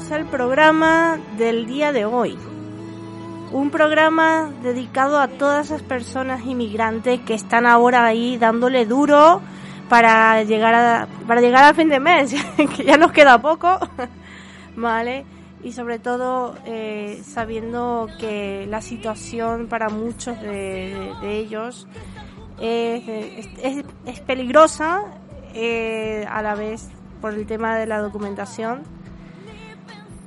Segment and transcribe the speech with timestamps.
[0.00, 2.38] bienvenidos al programa del día de hoy.
[3.52, 9.40] Un programa dedicado a todas esas personas inmigrantes que están ahora ahí dándole duro
[9.88, 12.34] para llegar a, para llegar a fin de mes,
[12.76, 13.78] que ya nos queda poco,
[14.76, 15.24] ¿vale?
[15.62, 21.86] Y sobre todo eh, sabiendo que la situación para muchos de, ellos
[22.60, 23.46] es,
[24.06, 25.04] es, peligrosa
[25.54, 26.88] eh, a la vez
[27.20, 28.99] por el tema de la documentación.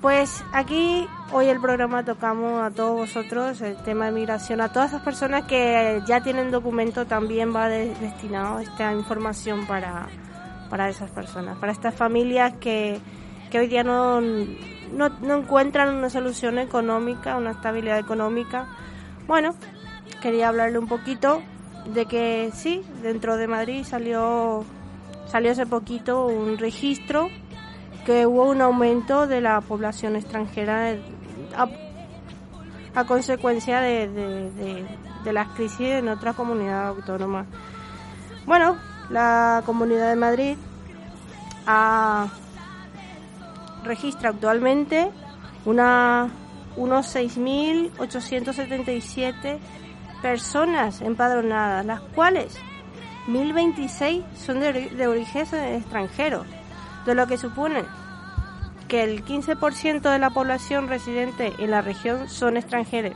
[0.04, 4.90] Pues aquí hoy el programa tocamos a todos vosotros el tema de migración, a todas
[4.90, 10.10] esas personas que ya tienen documento también va destinado esta información para,
[10.70, 13.00] para esas personas, para estas familias que,
[13.50, 18.68] que hoy día no, no, no encuentran una solución económica, una estabilidad económica.
[19.26, 19.56] Bueno,
[20.22, 21.42] quería hablarle un poquito
[21.94, 24.66] de que sí, dentro de Madrid salió
[25.28, 27.30] salió hace poquito un registro
[28.06, 30.96] que hubo un aumento de la población extranjera
[31.56, 31.68] a,
[33.06, 34.88] consecuencia de,
[35.26, 37.46] las crisis en otra comunidad autónoma.
[38.46, 38.78] Bueno,
[39.10, 40.58] la Comunidad de Madrid
[43.84, 45.10] registra actualmente
[45.66, 46.30] una,
[46.76, 49.60] unos 6.877
[50.22, 52.60] personas empadronadas, las cuales
[53.28, 56.44] 1026 son de, origen extranjero,
[57.06, 57.84] de lo que supone
[58.88, 63.16] que el 15% de la población residente en la región son extranjeros,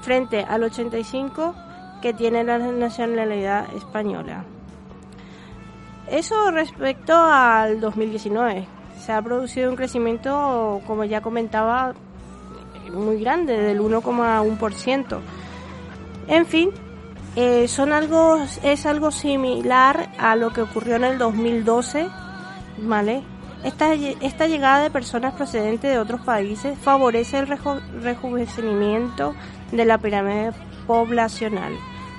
[0.00, 1.54] frente al 85%
[2.00, 4.44] que tiene la nacionalidad española.
[6.10, 8.66] Eso respecto al 2019.
[8.98, 11.92] Se ha producido un crecimiento, como ya comentaba,
[12.92, 15.20] muy grande, del 1,1%.
[16.26, 16.70] En fin,
[17.36, 22.08] eh, son algo, es algo similar a lo que ocurrió en el 2012,
[22.78, 23.22] ¿vale?
[23.62, 29.34] Esta, esta llegada de personas procedentes de otros países favorece el rejuvenecimiento
[29.70, 30.52] de la pirámide
[30.86, 31.74] poblacional,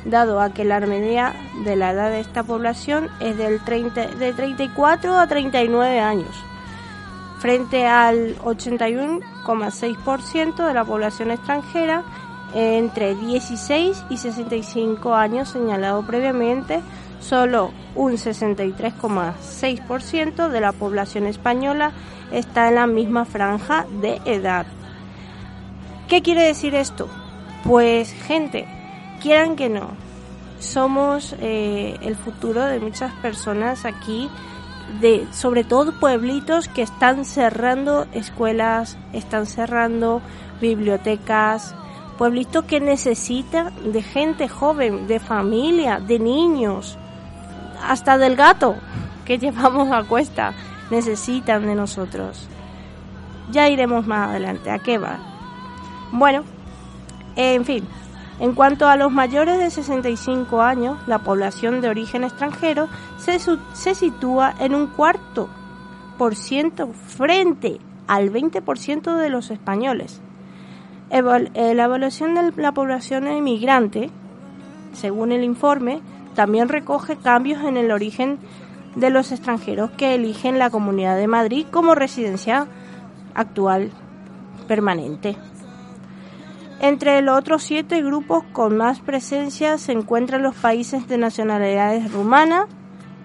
[0.06, 1.34] dado a que la media
[1.66, 6.36] de la edad de esta población es del 30, de 34 a 39 años,
[7.40, 12.04] frente al 81,6% de la población extranjera
[12.54, 16.82] entre 16 y 65 años señalado previamente,
[17.20, 21.92] solo un 63,6% de la población española
[22.32, 24.66] está en la misma franja de edad.
[26.08, 27.10] ¿Qué quiere decir esto?
[27.64, 28.68] Pues gente,
[29.22, 29.92] quieran que no,
[30.60, 34.30] somos eh, el futuro de muchas personas aquí,
[35.00, 40.22] de sobre todo pueblitos que están cerrando escuelas, están cerrando
[40.60, 41.76] bibliotecas,
[42.22, 46.96] pueblito que necesita de gente joven, de familia, de niños,
[47.84, 48.76] hasta del gato
[49.26, 50.54] que llevamos a cuesta,
[50.92, 52.48] necesitan de nosotros.
[53.50, 55.18] Ya iremos más adelante, ¿a qué va?
[56.12, 56.44] Bueno,
[57.36, 57.88] en fin,
[58.40, 62.88] en cuanto a los mayores de 65 años, la población de origen extranjero
[63.18, 65.50] se, se sitúa en un cuarto
[66.20, 70.22] por ciento frente al 20% de los españoles.
[71.12, 74.10] Eh, la evaluación de la población inmigrante,
[74.94, 76.02] según el informe,
[76.36, 78.40] también recoge cambios en el origen
[78.96, 82.68] de los extranjeros que eligen la Comunidad de Madrid como residencia
[83.34, 83.92] actual
[84.70, 85.36] permanente.
[86.80, 92.68] Entre los otros siete grupos con más presencia se encuentran los países de nacionalidades rumana,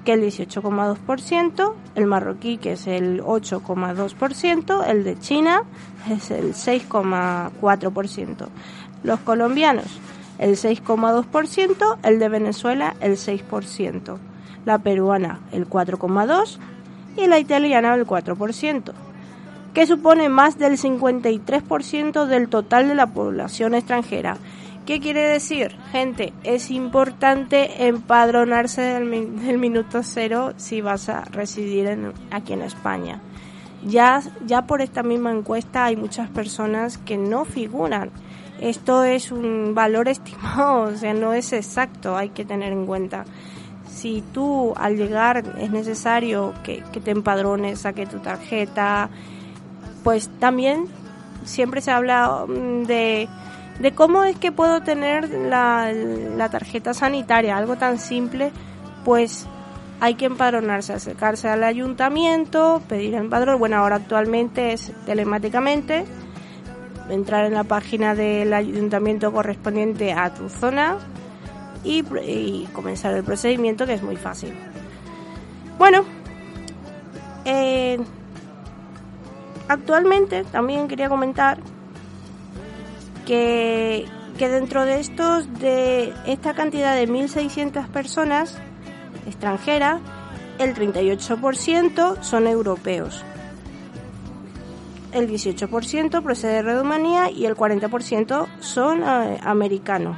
[0.06, 5.64] que el 18,2%, el marroquí, que es el 8,2%, el de China
[6.08, 8.46] es el 6,4%,
[9.02, 10.00] los colombianos
[10.38, 14.16] el 6,2%, el de Venezuela el 6%,
[14.64, 16.58] la peruana el 4,2%
[17.16, 18.92] y la italiana el 4%,
[19.74, 24.36] que supone más del 53% del total de la población extranjera
[24.86, 25.74] ¿Qué quiere decir?
[25.90, 33.20] Gente, es importante empadronarse del, minuto cero si vas a residir aquí en España.
[33.84, 38.10] Ya, ya por esta misma encuesta hay muchas personas que no figuran.
[38.60, 43.24] Esto es un valor estimado, o sea, no es exacto, hay que tener en cuenta.
[43.92, 49.10] Si tú al llegar es necesario que, que te empadrones, saque tu tarjeta,
[50.04, 50.86] pues también
[51.44, 53.28] siempre se habla mm, de
[53.78, 58.50] de cómo es que puedo tener la, tarjeta sanitaria, algo tan simple,
[59.04, 59.46] pues
[60.00, 63.58] hay que empadronarse, acercarse al ayuntamiento, pedir el.
[63.58, 66.04] Bueno, ahora actualmente es telemáticamente,
[67.10, 70.96] entrar en la página del ayuntamiento correspondiente a tu zona
[71.84, 74.54] y, comenzar el procedimiento que es muy fácil.
[75.78, 76.04] Bueno,
[77.44, 77.98] eh,
[79.68, 81.58] actualmente también quería comentar
[83.26, 84.06] que,
[84.38, 88.56] dentro de estos, de esta cantidad de 1.600 personas
[89.26, 90.00] extranjeras,
[90.58, 93.22] el 38% son europeos,
[95.12, 100.16] el 18% procede de Rumanía y el 40% son eh, americanos.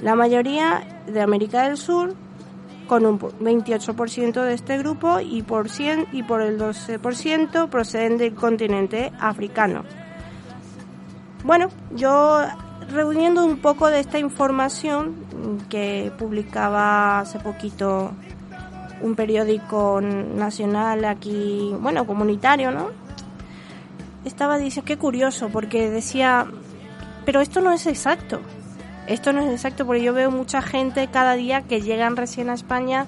[0.00, 2.14] La mayoría de América del Sur,
[2.86, 8.34] con un 28% de este grupo y por, 100, y por el 12% proceden del
[8.34, 9.84] continente africano.
[11.44, 12.42] Bueno, yo
[12.90, 15.14] reuniendo un poco de esta información
[15.68, 18.12] que publicaba hace poquito
[19.00, 22.88] un periódico nacional aquí, bueno, comunitario, ¿no?
[24.24, 26.46] Estaba diciendo, qué curioso, porque decía,
[27.24, 28.40] pero esto no es exacto.
[29.06, 32.54] Esto no es exacto porque yo veo mucha gente cada día que llegan recién a
[32.54, 33.06] España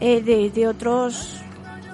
[0.00, 1.42] eh, de, otros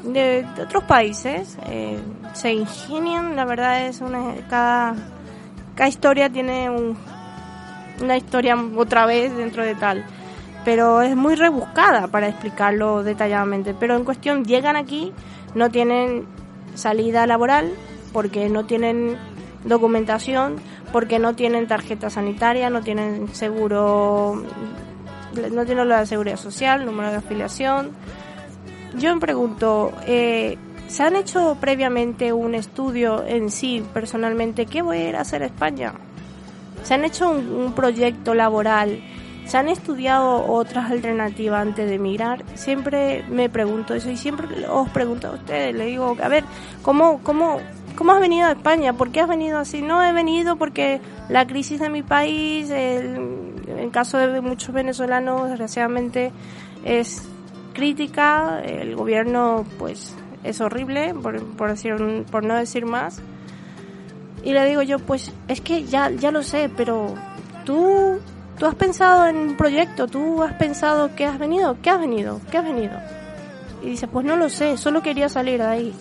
[0.05, 1.59] de, otros países.
[1.67, 1.99] Eh,
[2.33, 4.95] se ingenian, la verdad es una cada
[5.79, 6.69] cada historia tiene
[8.03, 10.05] una historia otra vez dentro de tal.
[10.65, 13.75] Pero es muy rebuscada para explicarlo detalladamente.
[13.75, 15.13] Pero en cuestión, llegan aquí,
[15.55, 16.27] no tienen
[16.75, 17.73] salida laboral
[18.13, 19.17] porque no tienen
[19.65, 20.57] documentación,
[20.93, 24.43] porque no tienen tarjeta sanitaria, no tienen seguro,
[25.53, 27.93] no tienen la seguridad social, número de afiliación.
[28.99, 30.59] Yo me pregunto, eh,
[30.89, 35.43] ¿Se han hecho previamente un estudio en sí, personalmente, qué voy a ir a hacer
[35.43, 35.93] a España?
[36.83, 38.99] ¿Se han hecho un, proyecto laboral?
[39.45, 42.43] ¿Se han estudiado otras alternativas antes de emigrar?
[42.55, 46.45] Siempre me pregunto eso y siempre os pregunto a ustedes, le digo, a ver,
[46.81, 47.59] ¿cómo, cómo,
[47.95, 48.95] cómo has venido a España?
[48.95, 49.83] ¿Por qué has venido así?
[49.83, 55.51] No he venido porque la crisis de mi país, el, en caso de muchos venezolanos,
[55.51, 56.33] desgraciadamente,
[56.83, 57.29] es
[57.75, 58.63] crítica.
[58.65, 60.17] El gobierno, pues,
[60.49, 61.95] es horrible, por, por, decir,
[62.31, 63.21] por no decir más.
[64.45, 67.15] Y le digo yo, pues es que ya, ya lo sé, pero
[67.65, 68.19] tú,
[68.59, 72.41] tú has pensado en un proyecto, tú has pensado que has venido, ¿qué has venido?
[72.51, 72.95] ¿Qué has venido?
[73.83, 75.95] Y dice, pues no lo sé, solo quería salir de ahí.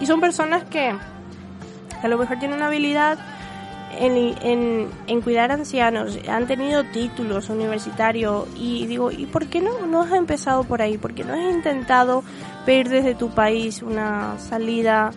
[0.00, 0.94] Y son personas que
[2.02, 3.18] a lo mejor tienen una habilidad
[3.98, 10.02] en, en, cuidar ancianos, han tenido títulos universitarios y digo, ¿y por qué no, no
[10.02, 10.98] has empezado por ahí?
[10.98, 12.24] ¿Por qué no has intentado
[12.64, 15.12] pedir desde tu país una salida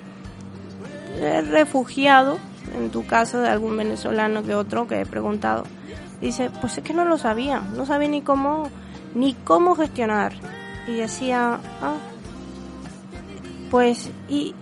[1.19, 2.37] de refugiado,
[2.77, 5.63] en tu caso de algún venezolano que otro que he preguntado?
[6.21, 8.69] Dice, pues es que no lo sabía, no sabía ni cómo,
[9.13, 10.33] ni cómo gestionar.
[10.87, 11.95] Y decía, ah,
[13.69, 14.55] pues, y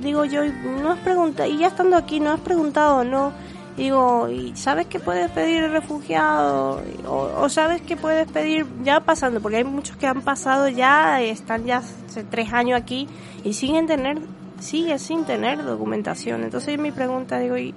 [0.00, 3.32] digo yo, no has preguntado, y ya estando aquí, no has preguntado, no,
[3.78, 6.82] digo, ¿y sabes que puedes pedir refugiado?
[7.06, 11.64] O, sabes que puedes pedir ya pasando, porque hay muchos que han pasado ya, están
[11.64, 13.08] ya hace tres años aquí
[13.44, 14.18] y siguen tener,
[14.58, 16.42] sigue sin tener documentación.
[16.42, 17.72] Entonces mi pregunta, digo, ¿y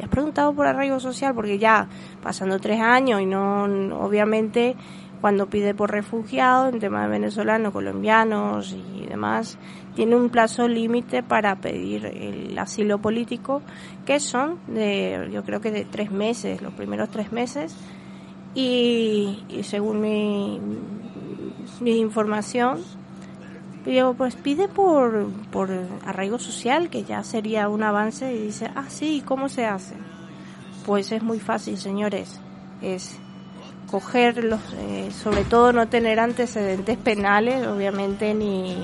[0.00, 1.34] has preguntado por arraigo social?
[1.34, 1.88] Porque ya
[2.22, 3.64] pasando tres años y no,
[3.98, 4.76] obviamente,
[5.20, 9.58] cuando pide por refugiado, en tema de venezolanos, colombianos y demás,
[9.94, 13.60] tiene un plazo límite para pedir el asilo político,
[14.06, 17.76] que son de, yo creo que de tres meses, los primeros tres meses,
[18.54, 20.60] y, según mi,
[21.80, 22.78] mi información,
[23.84, 25.70] digo, pues pide por, por
[26.04, 29.94] arraigo social, que ya sería un avance, y dice, ah, sí, ¿cómo se hace?
[30.86, 32.40] Pues es muy fácil, señores,
[32.80, 33.20] es
[33.90, 38.76] coger los, eh, sobre todo no tener antecedentes penales, obviamente, ni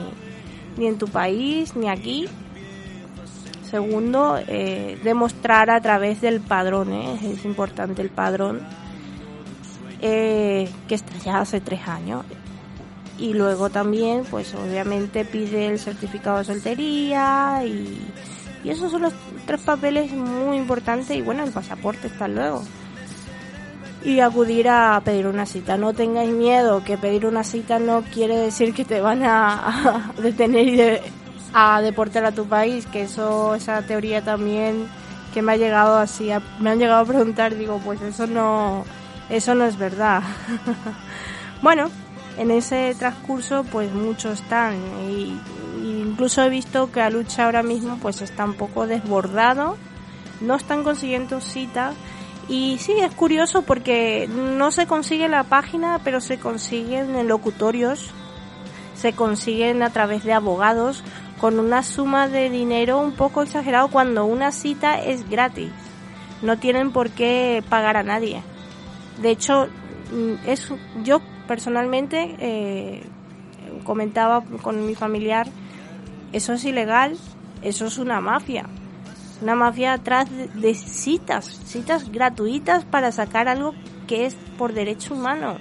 [0.77, 2.27] ni en tu país, ni aquí.
[3.71, 7.19] Segundo, eh, demostrar a través del padrón, ¿eh?
[7.33, 8.61] es importante el padrón,
[10.01, 12.25] eh, que está ya hace tres años.
[13.19, 17.99] Y luego también, pues obviamente pide el certificado de soltería y,
[18.63, 19.15] y esos son los
[19.47, 22.63] tres papeles muy importantes y bueno, el pasaporte está luego
[24.07, 25.77] y acudir a pedir una cita.
[25.77, 30.69] No tengáis miedo, que pedir una cita no quiere decir que te van a, detener
[30.69, 30.81] y
[31.53, 34.87] a deportar a tu país, que eso, esa teoría también
[35.35, 38.85] que me ha llegado así, me han llegado a preguntar, digo, pues eso no,
[39.29, 40.23] eso no es verdad.
[41.63, 41.91] bueno,
[42.39, 44.77] en ese transcurso pues muchos están
[45.11, 45.37] y,
[45.83, 49.77] incluso he visto que a lucha ahora mismo pues está un poco desbordado,
[50.41, 51.93] no están consiguiendo cita
[52.49, 58.11] y sí, es curioso porque no se consigue la página, pero se consiguen en locutorios,
[58.95, 61.03] se consiguen a través de abogados
[61.41, 65.71] con una suma de dinero un poco exagerado cuando una cita es gratis.
[66.43, 68.43] No tienen por qué pagar a nadie.
[69.21, 69.69] De hecho,
[70.13, 70.73] mm, es,
[71.03, 73.03] yo personalmente eh,
[73.85, 75.47] comentaba con mi familiar,
[76.33, 77.17] eso es ilegal
[77.63, 78.67] eso es una mafia.
[79.43, 83.75] Una mafia atrás de, citas, citas gratuitas para sacar algo
[84.07, 85.59] que es por derecho humano.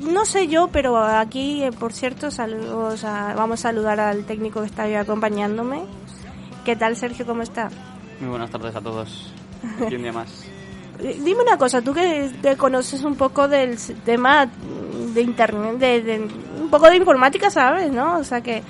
[0.00, 4.66] no sé yo, pero aquí, eh, por cierto, saludos vamos a saludar al técnico que
[4.66, 5.82] está acompañándome.
[6.64, 7.26] ¿Qué tal, Sergio?
[7.26, 7.70] ¿Cómo está?
[8.20, 9.32] Muy buenas tardes a todos.
[9.90, 10.44] Y un día más.
[10.98, 14.48] Dime una cosa, tú que te conoces un poco del tema
[15.14, 16.28] de internet, de,
[16.60, 17.90] un poco de informática, ¿sabes?
[17.90, 18.18] ¿No?
[18.18, 18.62] O sea que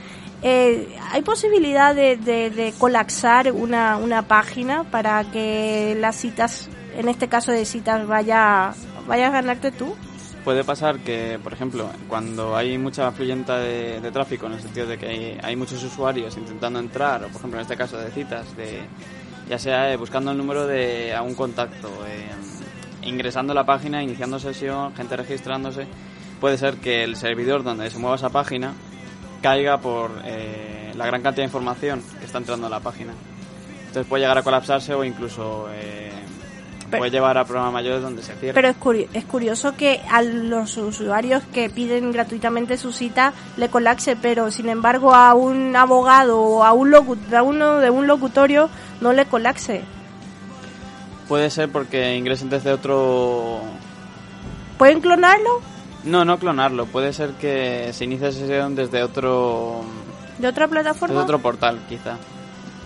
[0.42, 7.28] eh, hay posibilidad de, de, colapsar una, una página para que las citas, en este
[7.28, 8.72] caso de citas, vaya,
[9.06, 9.94] vaya a ganarte tú.
[10.44, 14.98] Puede pasar que, por ejemplo, cuando hay mucha fluyenta de, tráfico, en el sentido de
[14.98, 18.80] que hay, muchos usuarios intentando entrar, o por ejemplo en este caso de citas, de
[19.48, 22.30] ya sea eh, buscando el número de algún contacto, eh,
[23.02, 25.86] ingresando a la página, iniciando sesión, gente registrándose,
[26.40, 28.74] puede ser que el servidor donde se mueva esa página
[29.42, 33.12] caiga por eh, la gran cantidad de información que está entrando a la página.
[33.80, 35.68] Entonces puede llegar a colapsarse o incluso
[36.98, 38.54] puede llevar a problemas mayores donde se cierra.
[38.54, 44.16] Pero es, es curioso que a los usuarios que piden gratuitamente su cita le colapse,
[44.16, 48.68] pero sin embargo a un abogado o a, un a uno de un locutorio
[49.00, 49.82] no le colapse.
[51.28, 53.60] Puede ser porque ingresen desde otro...
[54.76, 55.60] ¿Pueden clonarlo?
[56.04, 56.86] No, no clonarlo.
[56.86, 59.82] Puede ser que se inicie sesión desde otro...
[60.38, 61.14] ¿De otra plataforma?
[61.14, 62.16] De otro portal, quizá.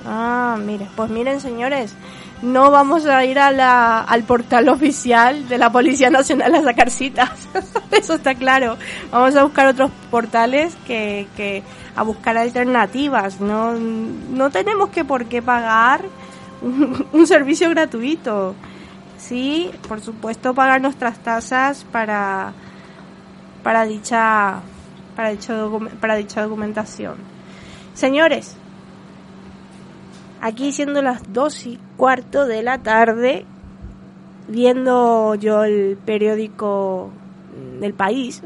[0.04, 1.94] Ah, mire, pues miren señores,
[2.42, 6.90] no vamos a ir a la, al portal oficial de la Policía Nacional a sacar
[6.90, 7.30] citas,
[7.90, 8.76] eso está claro.
[9.11, 11.64] Vamos a buscar otros portales que, que
[11.96, 16.02] a buscar alternativas, no, no tenemos que por qué pagar
[16.62, 18.54] un, servicio gratuito.
[19.18, 22.52] Sí, por supuesto pagar nuestras tasas para
[23.66, 24.61] para dicha
[25.16, 25.35] para
[26.00, 27.16] para dicha documentación.
[27.94, 28.56] Señores,
[30.40, 33.44] aquí siendo las dos y cuarto de la tarde,
[34.46, 37.11] viendo yo el periódico
[37.80, 38.40] del país,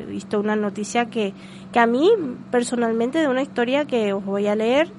[0.00, 1.34] he visto una noticia que,
[1.72, 2.08] que a mí
[2.52, 4.92] personalmente de una historia que os voy a leer,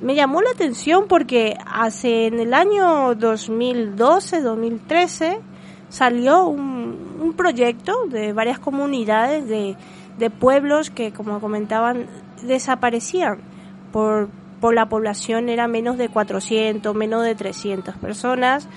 [0.00, 5.40] me llamó la atención porque hace en el año 2012, 2013,
[5.90, 9.76] salió un, un proyecto de varias comunidades de,
[10.18, 12.06] de pueblos que, como comentaban,
[12.42, 13.38] desaparecían
[13.92, 14.28] por,
[14.60, 18.68] por la población era menos de 400, menos de 300 personas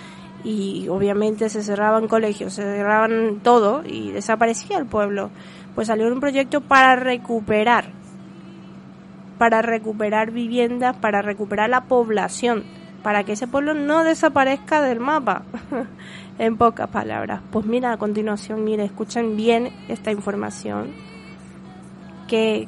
[0.43, 5.29] y obviamente se cerraban colegios, se cerraban todo y desaparecía el pueblo.
[5.75, 7.85] Pues salió un proyecto para recuperar,
[9.37, 12.63] para recuperar viviendas, para recuperar la población,
[13.01, 15.43] para que ese pueblo no desaparezca del mapa.
[16.39, 17.41] en pocas palabras.
[17.51, 20.91] Pues mira, a continuación, mire, escuchen bien esta información
[22.27, 22.67] que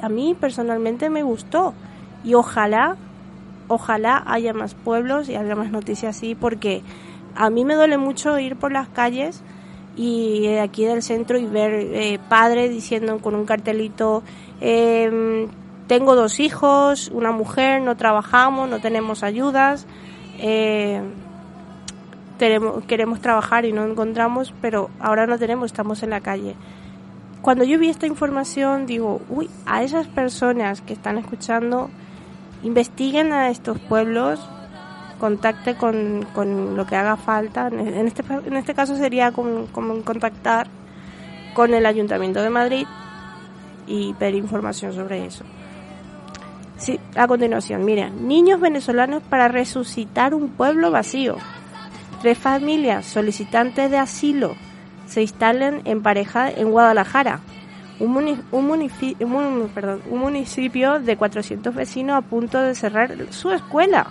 [0.00, 1.74] a mí personalmente me gustó
[2.24, 2.96] y ojalá,
[3.68, 6.82] ojalá haya más pueblos y haya más noticias así, porque
[7.34, 9.42] a mí me duele mucho ir por las calles
[9.96, 14.22] y de aquí del centro y ver eh, padres diciendo con un cartelito,
[14.60, 15.48] em,
[15.86, 19.86] tengo dos hijos, una mujer, no trabajamos, no tenemos ayudas,
[20.38, 21.02] eh,
[22.86, 26.56] queremos trabajar y no encontramos, pero ahora no tenemos, estamos en la calle
[27.42, 31.90] cuando yo vi esta información digo, uy, a esas personas que están escuchando
[32.62, 34.40] investiguen a estos pueblos,
[35.18, 37.68] contacte con, con lo que haga falta.
[37.68, 39.66] En este, en este caso sería como,
[40.04, 40.68] contactar
[41.54, 42.86] con el Ayuntamiento de Madrid
[43.86, 45.44] y pedir información sobre eso.
[46.76, 51.36] Sí, a continuación, miren, niños venezolanos para resucitar un pueblo vacío.
[52.20, 54.56] Tres familias solicitantes de asilo
[55.06, 57.40] se instalan en pareja en Guadalajara
[58.00, 64.06] un, un, perdón, un municipio de 400 vecinos a punto de cerrar su escuela.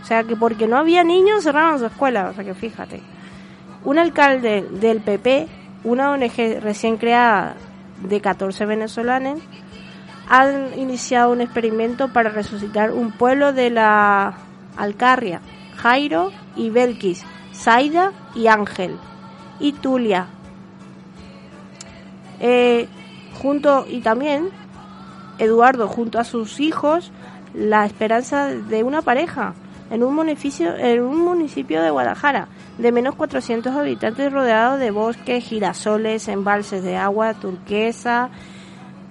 [0.00, 2.28] O sea, que porque no había niños cerraron su escuela.
[2.30, 3.02] O sea, que fíjate.
[3.84, 5.48] Un alcalde del PP,
[5.84, 7.56] una ONG recién creada
[8.02, 9.40] de 14 venezolanos,
[10.28, 14.34] han iniciado un experimento para resucitar un pueblo de la
[14.76, 15.40] Alcarria,
[15.78, 18.96] Jairo y Belkis, Zaida y Ángel,
[19.60, 20.26] y Tulia.
[22.40, 22.88] Eh,
[23.40, 24.50] junto y también
[25.38, 27.12] Eduardo junto a sus hijos
[27.54, 29.54] la esperanza de una pareja
[29.90, 35.44] en un municipio en un municipio de Guadalajara de menos 400 habitantes rodeado de bosques,
[35.44, 38.30] girasoles, embalses de agua turquesa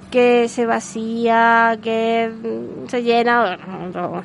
[0.09, 2.31] que se vacía, que
[2.87, 3.57] se llena,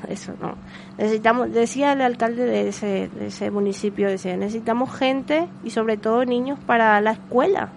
[0.08, 0.54] eso no.
[1.02, 7.00] Necesitamos, decía el alcalde de ese, municipio, decía, necesitamos gente y sobre todo niños para
[7.00, 7.70] la escuela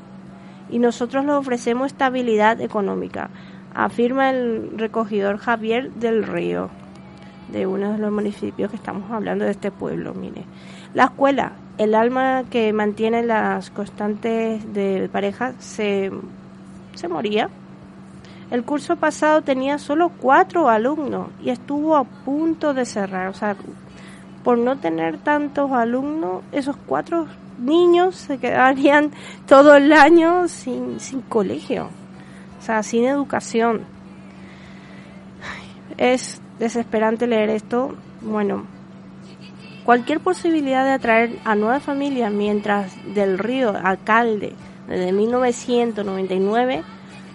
[0.69, 3.31] y nosotros le ofrecemos estabilidad económica.
[3.73, 6.69] afirma el recogidor Javier del Río,
[7.51, 10.13] de uno de los municipios que estamos hablando de este pueblo.
[10.13, 10.43] Mire,
[10.93, 16.11] la escuela, el alma que mantiene las constantes de pareja, se,
[16.93, 17.49] se moría.
[18.51, 23.27] El curso pasado tenía solo cuatro alumnos y estuvo a punto de cerrar.
[23.29, 23.55] O sea,
[24.43, 27.27] por no tener tantos alumnos, esos cuatro
[27.59, 29.11] niños se quedarían
[29.47, 31.89] todo el año sin, sin colegio,
[32.59, 33.81] o sea, sin educación.
[35.97, 37.95] Es desesperante leer esto.
[38.21, 38.65] Bueno,
[39.85, 44.53] cualquier posibilidad de atraer a nuevas familias mientras del río alcalde
[44.87, 46.83] desde 1999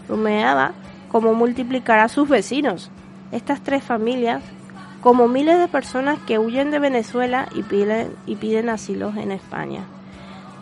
[0.08, 0.72] rumeaba
[1.10, 2.90] como multiplicar a sus vecinos.
[3.32, 4.42] Estas tres familias,
[5.00, 9.84] como miles de personas que huyen de Venezuela y piden, y piden asilos en España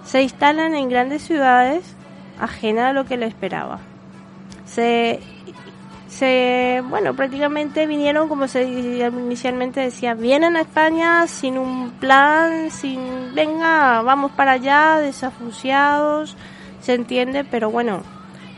[0.09, 1.95] se instalan en grandes ciudades
[2.41, 3.79] ajena a lo que le esperaba.
[4.65, 5.21] Se,
[6.09, 13.35] se, bueno, prácticamente vinieron, como se inicialmente decía, vienen a España sin un plan, sin,
[13.35, 16.39] venga, vamos para allá, desafuciados,
[16.81, 18.01] se entiende, pero bueno,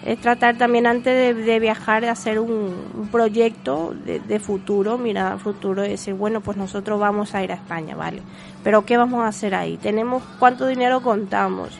[0.05, 5.91] es tratar también antes de, viajar de hacer un, proyecto de, futuro, mira, futuro y
[5.91, 8.23] decir, bueno, pues nosotros vamos a ir a España, ¿vale?
[8.65, 9.77] Pero ¿qué vamos a hacer ahí?
[9.77, 11.79] ¿Tenemos cuánto dinero contamos?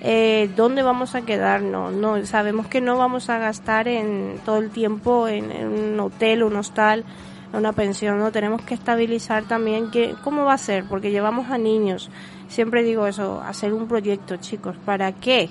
[0.00, 1.94] Eh, ¿Dónde vamos a quedarnos?
[1.94, 6.56] No, sabemos que no vamos a gastar en todo el tiempo en, un hotel, un
[6.56, 7.04] hostal,
[7.52, 8.32] una pensión, ¿no?
[8.32, 12.10] Tenemos que estabilizar también que, cómo va a ser, porque llevamos a niños.
[12.48, 14.76] Siempre digo eso, hacer un proyecto, chicos.
[14.84, 15.48] ¿Para qué?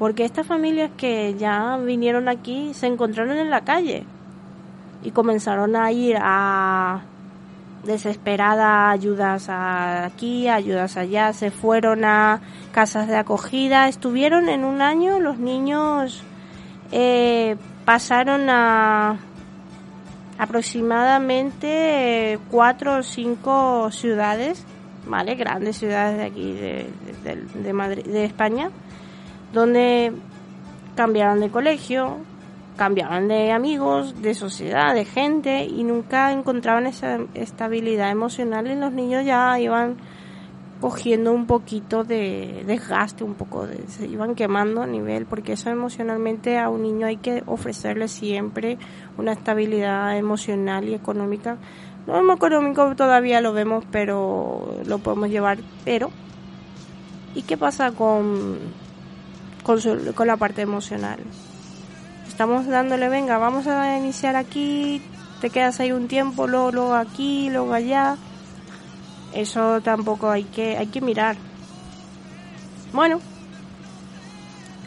[0.00, 4.06] Porque estas familias que ya vinieron aquí se encontraron en la calle
[5.02, 7.02] y comenzaron a ir a
[7.84, 12.40] desesperada ayudas aquí, ayudas allá, se fueron a
[12.72, 16.22] casas de acogida, estuvieron en un año, los niños
[16.92, 19.18] eh, pasaron a
[20.38, 24.64] aproximadamente cuatro o cinco ciudades,
[25.06, 25.34] ¿vale?
[25.34, 26.86] Grandes ciudades de aquí, de,
[27.52, 28.70] de Madrid, de España
[29.52, 30.12] donde
[30.94, 32.18] cambiaron de colegio,
[32.76, 38.92] cambiaban de amigos, de sociedad, de gente y nunca encontraban esa estabilidad emocional y los
[38.92, 39.96] niños ya iban
[40.80, 45.68] cogiendo un poquito de desgaste, un poco de, se iban quemando a nivel, porque eso
[45.68, 48.78] emocionalmente a un niño hay que ofrecerle siempre
[49.18, 51.58] una estabilidad emocional y económica.
[52.06, 56.10] No económico todavía lo vemos, pero lo podemos llevar, pero
[57.34, 58.58] ¿y qué pasa con
[59.62, 61.18] con, la parte emocional.
[62.28, 65.02] Estamos dándole, venga, vamos a iniciar aquí,
[65.40, 68.16] te quedas ahí un tiempo, luego, luego aquí, luego allá.
[69.32, 71.36] Eso tampoco hay que, hay que mirar.
[72.92, 73.20] Bueno,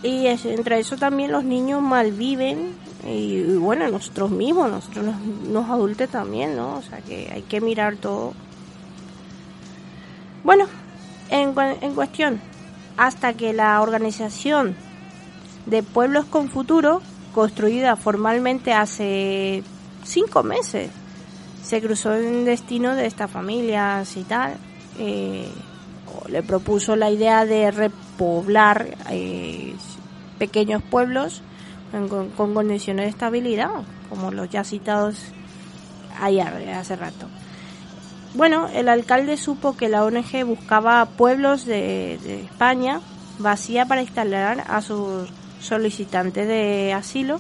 [0.01, 5.05] y entre eso también los niños malviven y, y bueno, nosotros mismos, nosotros
[5.49, 6.75] los, adultos también, ¿no?
[6.75, 8.33] O sea que hay que mirar todo.
[10.43, 10.65] Bueno,
[11.29, 12.41] en, en cuestión,
[12.97, 14.75] hasta que la organización
[15.65, 17.01] de Pueblos con Futuro,
[17.33, 19.63] construida formalmente hace
[20.03, 20.91] cinco meses,
[21.63, 24.57] se cruzó en destino de estas familias y tal,
[24.99, 25.47] eh,
[26.27, 29.73] le propuso la idea de repoblar eh,
[30.37, 31.41] pequeños pueblos
[31.91, 33.71] con, con, condiciones de estabilidad,
[34.09, 35.17] como los ya citados
[36.19, 37.27] ayer, hace rato.
[38.35, 42.99] Bueno, el alcalde supo que la ONG buscaba pueblos de, España
[43.37, 47.39] vacía para instalar a sus solicitantes de asilo.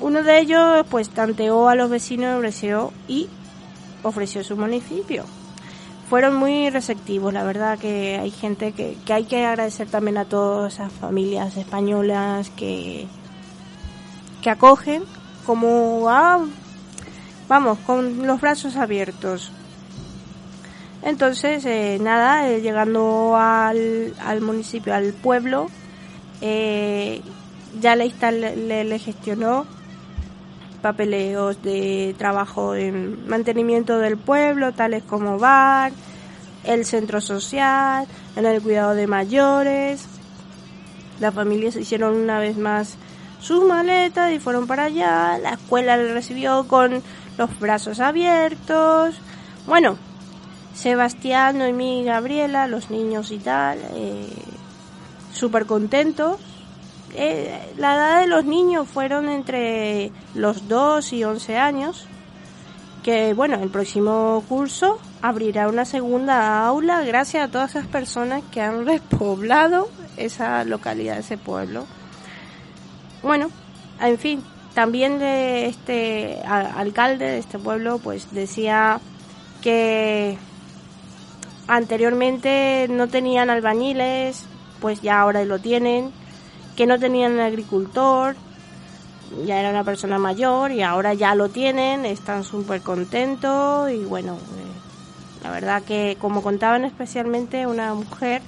[0.00, 3.30] Uno de ellos pues tanteó a los vecinos ofreció y
[4.02, 5.24] ofreció su municipio.
[6.10, 10.26] Fueron muy receptivos, la verdad que hay gente que, que hay que agradecer también a
[10.26, 13.06] todas esas familias españolas que,
[14.42, 15.02] que acogen
[15.46, 16.44] como a
[17.48, 19.52] vamos, con los brazos abiertos.
[21.02, 25.68] Entonces, eh, nada, eh, llegando al, al, municipio, al pueblo,
[26.40, 27.22] eh,
[27.80, 28.12] ya le,
[28.56, 29.66] le, le, gestionó
[30.82, 35.92] papeleos de trabajo en mantenimiento del pueblo, tales como bar,
[36.64, 40.06] el centro social, en el cuidado de mayores.
[41.20, 42.96] Las familias hicieron una vez más
[43.40, 45.38] sus maletas y fueron para allá.
[45.38, 47.02] La escuela le recibió con
[47.38, 49.14] los brazos abiertos.
[49.66, 49.96] Bueno,
[50.74, 54.28] Sebastián, Noemí Gabriela, los niños y tal, eh,
[55.32, 56.38] súper contentos.
[57.14, 62.06] Eh, la edad de los niños fueron entre los 2 y 11 años.
[63.02, 68.60] Que bueno, el próximo curso abrirá una segunda aula gracias a todas esas personas que
[68.60, 71.86] han repoblado esa localidad, ese pueblo.
[73.22, 73.50] Bueno,
[74.00, 74.42] en fin,
[74.76, 79.00] también de este alcalde de este pueblo, pues decía
[79.62, 80.36] que
[81.66, 84.44] anteriormente no tenían albañiles,
[84.82, 86.12] pues ya ahora lo tienen,
[86.76, 88.36] que no tenían agricultor,
[89.46, 94.34] ya era una persona mayor y ahora ya lo tienen, están súper contentos y bueno,
[94.34, 98.42] eh, la verdad que como contaban especialmente una mujer,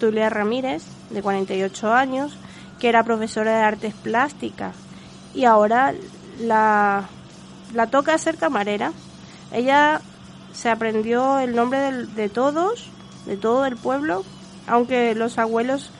[0.00, 2.34] Tulia Ramírez, de 48 años,
[2.80, 4.85] que era profesora de artes plásticas
[5.36, 5.94] y ahora
[6.40, 7.04] la,
[7.74, 8.92] la toca ser camarera.
[9.52, 10.00] Ella
[10.52, 12.88] se aprendió el nombre de, de todos,
[13.26, 14.24] de todo el pueblo,
[14.66, 15.90] aunque los abuelos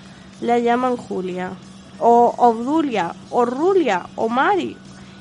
[0.41, 1.53] la llaman Julia
[1.99, 4.77] o Obdulia, o Rulia, o Mari.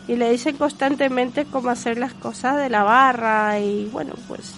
[0.07, 4.53] Y le dicen constantemente cómo hacer las cosas de la barra y bueno, pues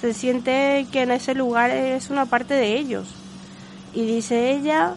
[0.00, 3.08] se siente que en ese lugar es una parte de ellos.
[3.92, 4.94] Y dice ella,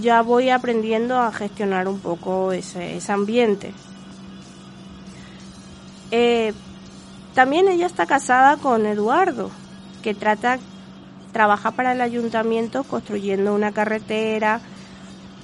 [0.00, 3.72] ya voy aprendiendo a gestionar un poco ese, ese ambiente.
[6.10, 6.52] Eh,
[7.34, 9.50] también ella está casada con Eduardo,
[10.02, 10.58] que trata,
[11.32, 14.60] trabaja para el ayuntamiento construyendo una carretera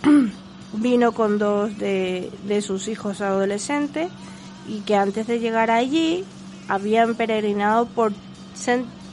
[0.73, 4.09] vino con dos de, sus hijos adolescentes
[4.67, 6.25] y que antes de llegar allí
[6.69, 8.13] habían peregrinado por,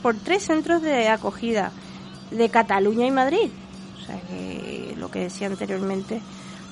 [0.02, 1.72] por tres centros de acogida
[2.30, 3.50] de Cataluña y Madrid.
[4.00, 6.20] O sea que que decía anteriormente,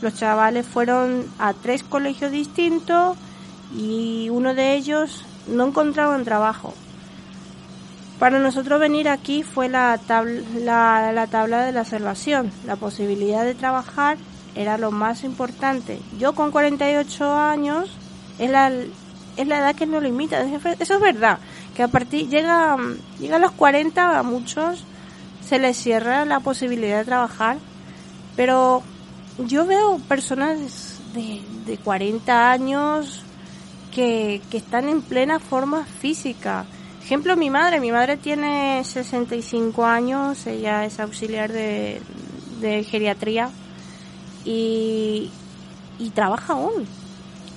[0.01, 3.17] los chavales fueron a tres colegios distintos
[3.77, 6.75] y uno de ellos no encontraban trabajo.
[8.19, 13.45] Para nosotros venir aquí fue la, tabla, la, la tabla de la salvación, la posibilidad
[13.45, 14.19] de trabajar
[14.55, 16.01] era lo más importante.
[16.19, 17.91] Yo con 48 años
[18.39, 18.73] es la,
[19.37, 20.41] es la edad que nos limita.
[20.43, 21.39] Eso es verdad,
[21.77, 22.77] que a partir llega,
[23.21, 24.85] llega a los 40 a muchos
[25.49, 27.57] se les cierra la posibilidad de trabajar,
[28.39, 28.85] pero
[29.37, 33.25] yo veo personas de, de 40 años
[33.93, 36.65] que, que están en plena forma física.
[37.03, 37.81] Ejemplo, mi madre.
[37.81, 42.01] Mi madre tiene 65 años, ella es auxiliar de,
[42.61, 43.51] de geriatría
[44.45, 45.33] y,
[45.99, 46.87] y trabaja aún.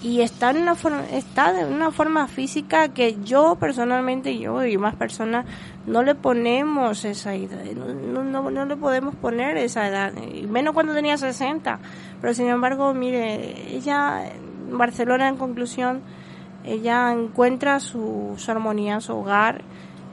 [0.03, 4.75] Y está en una forma, está de una forma física que yo personalmente, yo y
[4.77, 5.45] más personas,
[5.85, 10.11] no le ponemos esa edad, no, no, no le podemos poner esa edad,
[10.49, 11.79] menos cuando tenía 60.
[12.19, 14.23] Pero sin embargo, mire, ella,
[14.71, 16.01] Barcelona en conclusión,
[16.63, 19.63] ella encuentra su, su armonía, su hogar,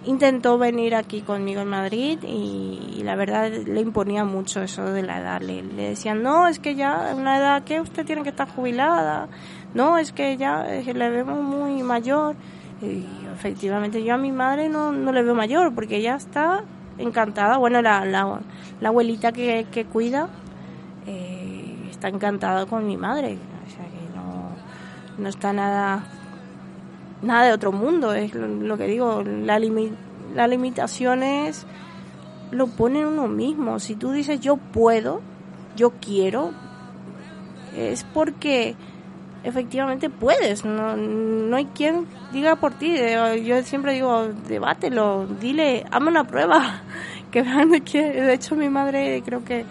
[0.05, 5.21] intentó venir aquí conmigo en Madrid y, la verdad le imponía mucho eso de la
[5.21, 5.41] edad.
[5.41, 9.29] Le, decían, no, es que ya una edad que usted tiene que estar jubilada,
[9.79, 12.35] no, es que ya le vemos muy mayor.
[12.83, 16.65] Y efectivamente yo a mi madre no, no le veo mayor porque ella está
[16.99, 17.59] encantada.
[17.59, 18.41] Bueno, la, la,
[18.81, 20.29] la abuelita que, que cuida
[21.07, 23.39] eh, está encantada con mi madre.
[23.67, 24.51] O sea que no,
[25.17, 26.03] no está nada
[27.23, 29.61] nada de otro mundo, es lo, que digo, la,
[30.35, 31.67] la limitación es,
[32.51, 33.79] lo pone uno mismo.
[33.79, 35.21] Si tú dices yo puedo,
[35.77, 36.53] yo quiero,
[37.77, 38.77] es porque
[39.45, 42.97] efectivamente puedes, no, no hay quien diga por ti.
[43.45, 46.83] Yo siempre digo, debátelo, dile, hazme una prueba,
[47.31, 49.65] que vean que, de hecho mi madre creo que,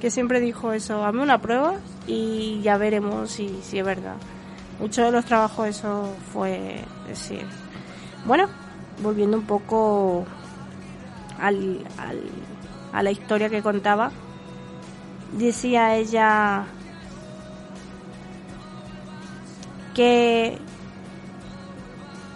[0.00, 1.74] que siempre dijo eso, hazme una prueba
[2.06, 4.16] y ya veremos si, si es verdad
[4.78, 7.44] muchos de los trabajos eso fue decir
[8.26, 8.48] bueno
[9.02, 10.24] volviendo un poco
[11.40, 12.20] al, al,
[12.92, 14.10] a la historia que contaba
[15.32, 16.64] decía ella
[19.94, 20.58] que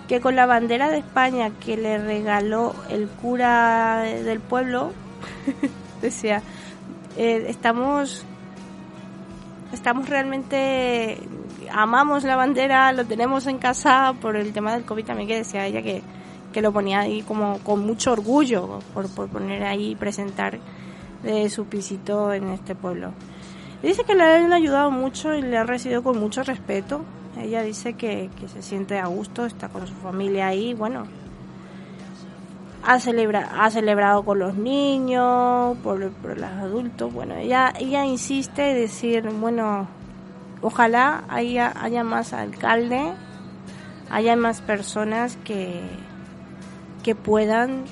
[0.08, 4.92] que con la bandera de España que le regaló el cura del pueblo
[6.00, 6.42] decía
[7.16, 8.24] eh, estamos
[9.72, 11.18] estamos realmente
[11.70, 15.66] amamos la bandera, lo tenemos en casa por el tema del COVID también que decía
[15.66, 16.02] ella que,
[16.52, 20.58] que lo ponía ahí como con mucho orgullo por, por poner ahí y presentar
[21.22, 23.12] de su pisito en este pueblo.
[23.82, 27.04] Dice que le han ayudado mucho y le han recibido con mucho respeto.
[27.40, 31.06] Ella dice que, que se siente a gusto, está con su familia ahí, bueno,
[32.82, 38.76] ha, ha celebrado con los niños, por, por los adultos, bueno, ella, ella insiste en
[38.76, 39.86] decir, bueno,
[40.62, 43.12] ojalá haya, haya más alcalde,
[44.10, 45.82] haya más personas que,
[47.02, 47.84] que puedan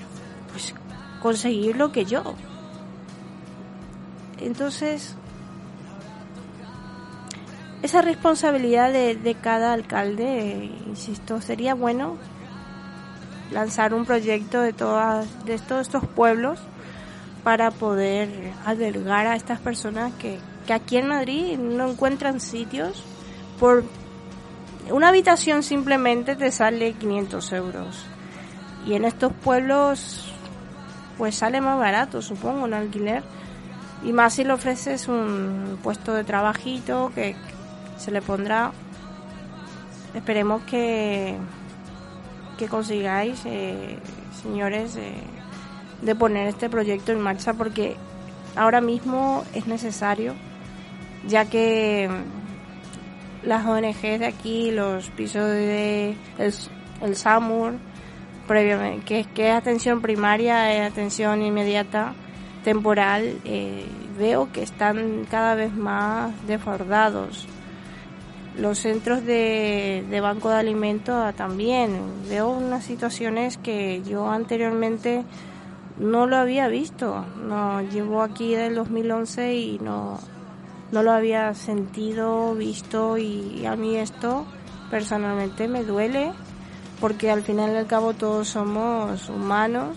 [0.52, 0.74] pues,
[1.20, 2.34] conseguir lo que yo.
[4.40, 5.16] Entonces,
[7.82, 12.16] esa responsabilidad de, de cada alcalde, insisto, sería bueno
[13.50, 16.58] lanzar un proyecto de todas de todos estos pueblos
[17.44, 18.28] para poder
[18.64, 23.04] albergar a estas personas que, que aquí en Madrid no encuentran sitios
[23.60, 23.84] por
[24.90, 28.04] una habitación simplemente te sale 500 euros.
[28.86, 30.32] Y en estos pueblos,
[31.18, 33.24] pues sale más barato, supongo, un alquiler.
[34.04, 37.34] Y más si le ofreces un puesto de trabajito que
[37.96, 38.72] se le pondrá.
[40.14, 41.36] Esperemos que,
[42.58, 43.98] que consigáis, eh,
[44.42, 45.14] señores, eh,
[46.02, 47.96] de poner este proyecto en marcha porque
[48.54, 50.34] ahora mismo es necesario,
[51.26, 52.08] ya que
[53.42, 57.74] las ONGs de aquí, los pisos de el, SAMUR,
[58.46, 62.14] previamente, que, que es atención primaria, es atención inmediata,
[62.64, 63.86] temporal, eh,
[64.18, 67.46] veo que están cada vez más desbordados.
[68.58, 72.00] Los centros de, banco de alimentos también.
[72.28, 75.24] Veo unas situaciones que yo anteriormente
[75.98, 77.24] no lo había visto.
[77.42, 80.18] No, llevo aquí del 2011 y no,
[80.92, 84.46] no lo había sentido, visto y, a mí esto
[84.90, 86.32] personalmente me duele
[87.00, 89.96] porque al final y al cabo todos somos humanos,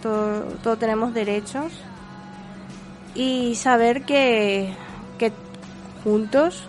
[0.00, 1.72] todos, tenemos derechos
[3.14, 4.72] y saber que,
[5.18, 5.32] que
[6.02, 6.68] juntos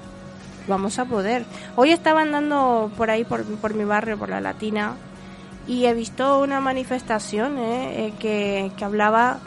[0.67, 1.45] vamos a poder.
[1.75, 4.95] Hoy estaba andando por ahí, por, por mi barrio, por la Latina,
[5.67, 9.39] y he visto una manifestación eh, eh, que, que hablaba,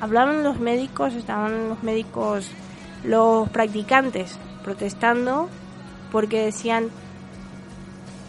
[0.00, 2.50] hablaban los médicos, estaban los médicos
[3.04, 5.48] los practicantes protestando
[6.10, 6.88] porque decían,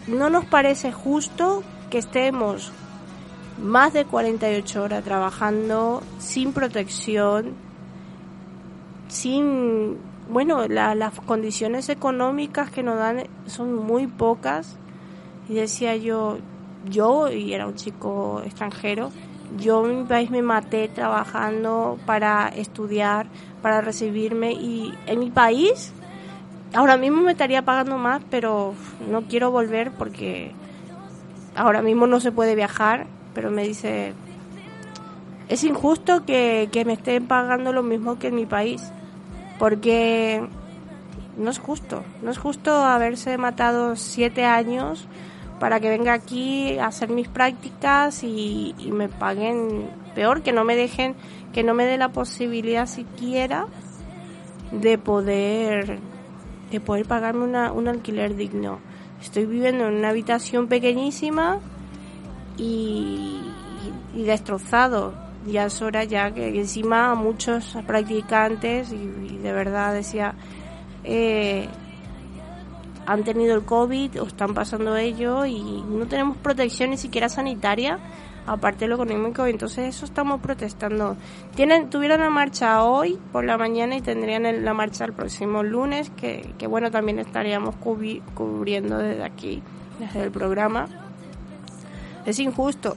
[0.06, 2.72] no nos parece justo que estemos
[3.62, 7.54] más de 48 horas trabajando sin protección,
[9.08, 9.96] sin,
[10.28, 14.76] bueno, las condiciones económicas que nos dan son muy pocas.
[15.48, 16.38] Y decía yo,
[16.88, 19.10] yo, y era un chico extranjero,
[19.56, 23.26] yo en mi país me maté trabajando para estudiar,
[23.62, 25.92] para recibirme y en mi país
[26.74, 28.74] ahora mismo me estaría pagando más, pero
[29.10, 30.52] no quiero volver porque
[31.54, 34.12] ahora mismo no se puede viajar, pero me dice,
[35.48, 38.82] es injusto que, que me estén pagando lo mismo que en mi país,
[39.58, 40.46] porque
[41.36, 45.06] no es justo, no es justo haberse matado siete años
[45.58, 50.76] para que venga aquí a hacer mis prácticas y, me paguen peor, que no me
[50.76, 51.14] dejen,
[51.52, 53.66] que no me dé la posibilidad siquiera
[54.70, 55.98] de poder,
[56.70, 58.78] de poder pagarme una, un alquiler digno.
[59.20, 61.58] Estoy viviendo en una habitación pequeñísima
[62.56, 63.40] y,
[64.14, 65.14] destrozado.
[65.50, 70.34] Ya es hora ya que encima muchos practicantes y, de verdad decía
[71.04, 71.68] eh,
[73.06, 77.98] han tenido el COVID o están pasando ello y no tenemos protección ni siquiera sanitaria,
[78.46, 81.16] aparte de lo económico, entonces eso estamos protestando.
[81.54, 86.10] Tienen, tuvieron la marcha hoy por la mañana y tendrían la marcha el próximo lunes,
[86.10, 89.62] que, que bueno, también estaríamos cubriendo desde aquí,
[89.98, 90.86] desde el programa.
[92.26, 92.94] Es injusto,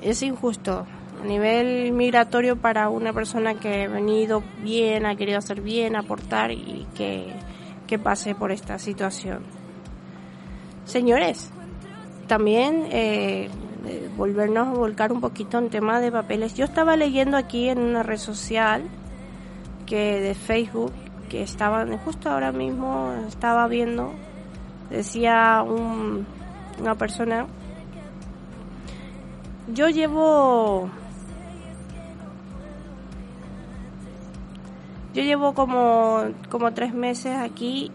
[0.00, 0.86] es injusto
[1.26, 6.86] nivel migratorio para una persona que ha venido bien, ha querido hacer bien, aportar y
[6.94, 7.32] que
[7.86, 9.40] que pase por esta situación.
[10.84, 11.50] Señores,
[12.26, 13.48] también eh,
[13.86, 16.54] eh, volvernos a volcar un poquito en tema de papeles.
[16.54, 18.82] Yo estaba leyendo aquí en una red social
[19.86, 20.92] que de Facebook
[21.28, 24.12] que estaba justo ahora mismo estaba viendo
[24.90, 26.24] decía un,
[26.80, 27.46] una persona
[29.72, 30.88] yo llevo
[35.16, 37.90] Yo llevo como, como tres meses aquí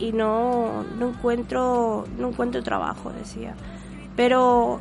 [0.00, 3.54] y no, no encuentro no encuentro trabajo, decía.
[4.16, 4.80] Pero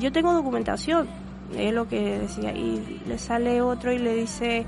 [0.00, 1.06] yo tengo documentación,
[1.54, 2.52] es lo que decía.
[2.52, 4.64] Y le sale otro y le dice,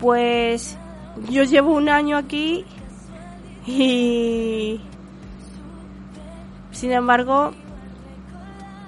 [0.00, 0.76] pues
[1.28, 2.64] yo llevo un año aquí
[3.68, 4.80] y
[6.72, 7.52] sin embargo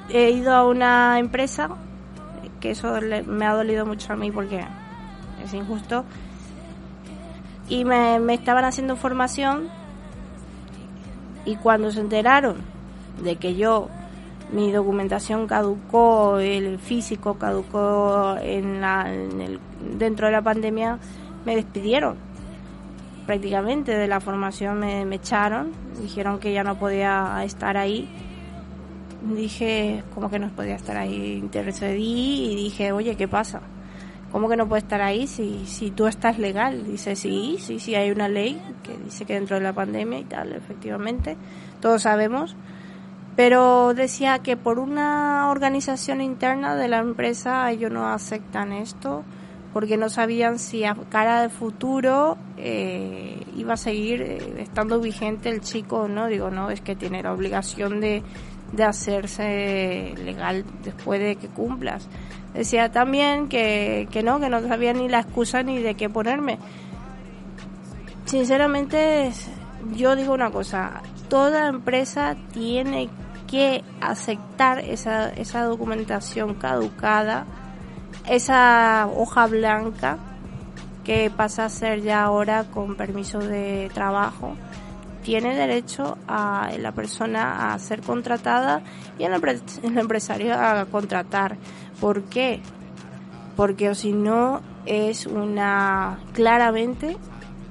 [0.08, 1.68] he ido a una empresa
[2.62, 2.96] que eso
[3.26, 4.64] me ha dolido mucho a mí porque
[5.44, 6.04] es injusto.
[7.68, 9.68] Y me, me estaban haciendo formación
[11.44, 12.58] y cuando se enteraron
[13.22, 13.88] de que yo
[14.52, 19.10] mi documentación caducó, el físico caducó en la,
[19.98, 20.98] dentro de la pandemia,
[21.44, 22.16] me despidieron
[23.26, 28.08] prácticamente de la formación, me, me echaron, dijeron que ya no podía estar ahí
[29.22, 31.34] dije, ¿cómo que no podía estar ahí?
[31.34, 33.60] Intercedí y dije, oye, ¿qué pasa?
[34.30, 36.86] ¿Cómo que no puede estar ahí si, si tú estás legal?
[36.86, 40.24] Dice, sí, sí, sí, hay una ley que dice que dentro de la pandemia y
[40.24, 41.36] tal, efectivamente,
[41.80, 42.56] todos sabemos.
[43.36, 49.24] Pero decía que por una organización interna de la empresa ellos no aceptan esto
[49.72, 55.48] porque no sabían si a cara de futuro eh, iba a seguir eh, estando vigente
[55.48, 56.26] el chico, ¿no?
[56.26, 58.22] Digo, no, es que tiene la obligación de,
[58.72, 62.08] de hacerse legal después de que cumplas.
[62.54, 66.58] Decía también que, que no, que no sabía ni la excusa ni de qué ponerme.
[68.26, 69.32] Sinceramente,
[69.94, 73.08] yo digo una cosa, toda empresa tiene
[73.46, 77.44] que aceptar esa, esa documentación caducada,
[78.26, 80.18] esa hoja blanca
[81.04, 84.54] que pasa a ser ya ahora con permiso de trabajo.
[85.22, 88.82] Tiene derecho a la persona a ser contratada
[89.18, 89.32] y el,
[89.96, 91.56] empresario a contratar.
[92.00, 92.60] ¿Por qué?
[93.56, 97.16] Porque o si no es una claramente,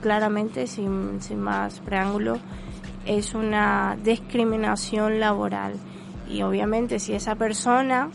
[0.02, 2.40] claramente sin, sin más preámbulo,
[3.06, 5.74] es una discriminación laboral.
[6.30, 8.10] Y obviamente si esa persona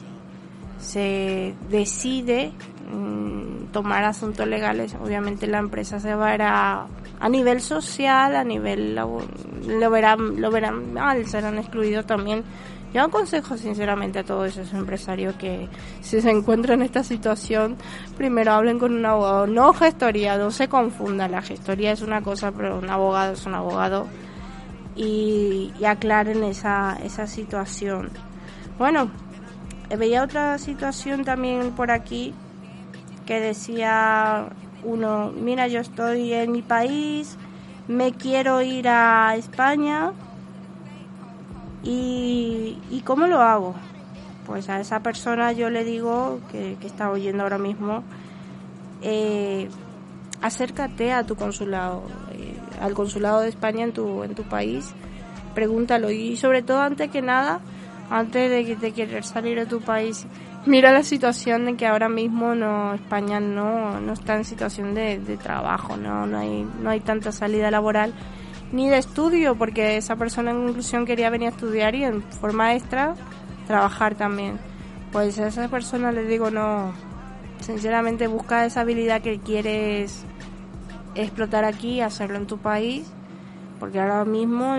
[0.79, 2.53] se decide
[2.91, 6.87] mm, tomar asuntos legales, obviamente la empresa se va a, a
[7.29, 12.45] nivel social, a nivel lo verán, lo verán mal, serán excluidos también.
[12.95, 15.69] Yo aconsejo sinceramente a todos esos empresarios que
[16.01, 17.77] si se encuentran en esta situación,
[18.17, 22.53] primero hablen con un abogado, no gestoría, no se confunda, la gestoría es una cosa,
[22.53, 24.07] pero un abogado es un abogado
[24.95, 28.11] y, aclaren esa, esa situación.
[28.79, 29.11] Bueno,
[29.99, 32.35] veía otra situación también por aquí
[33.27, 34.49] que decía
[34.87, 37.37] uno, mira, yo estoy en mi país,
[37.89, 40.13] me quiero ir a España
[41.83, 43.75] y, y ¿cómo lo hago?
[44.47, 48.05] Pues a esa persona yo le digo que, que está oyendo ahora mismo,
[49.03, 49.69] eh,
[50.41, 54.95] acércate a tu consulado, eh, al consulado de España en tu, en tu país,
[55.55, 57.59] pregúntalo y sobre todo antes que nada,
[58.09, 60.27] antes de, de querer salir de tu país,
[60.67, 65.19] mira la situación de que ahora mismo no España no, no está en situación de,
[65.19, 68.13] de trabajo, no, no, hay, no hay tanta salida laboral
[68.73, 72.75] ni de estudio, porque esa persona en inclusión quería venir a estudiar y en forma
[72.75, 73.15] extra
[73.67, 74.59] trabajar también.
[75.13, 76.93] Pues a esa persona le digo, no,
[77.61, 80.25] sinceramente busca esa habilidad que quieres
[81.15, 83.11] explotar aquí, hacerlo en tu país,
[83.79, 84.75] porque ahora mismo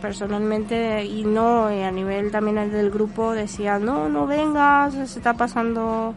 [0.00, 6.14] personalmente y no a nivel también del grupo decía, no, no vengas, se está pasando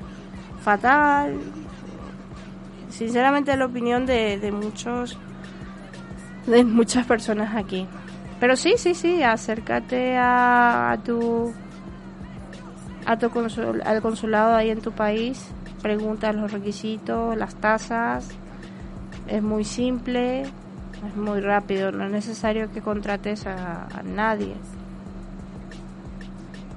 [0.62, 1.38] fatal.
[2.90, 5.18] Sinceramente la opinión de, de muchos,
[6.48, 7.88] de muchas personas aquí.
[8.40, 11.54] Pero sí, sí, sí, acércate a, a tu
[13.06, 15.52] a tu consul, al consulado ahí en tu país
[15.86, 18.28] preguntas los requisitos, las tasas.
[19.28, 20.48] Es muy simple,
[21.08, 24.56] es muy rápido, no es necesario que contrates a, nadie.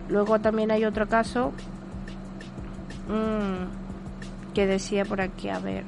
[0.08, 1.52] Luego también hay otro caso
[3.08, 5.84] mmm, que decía por aquí, a ver,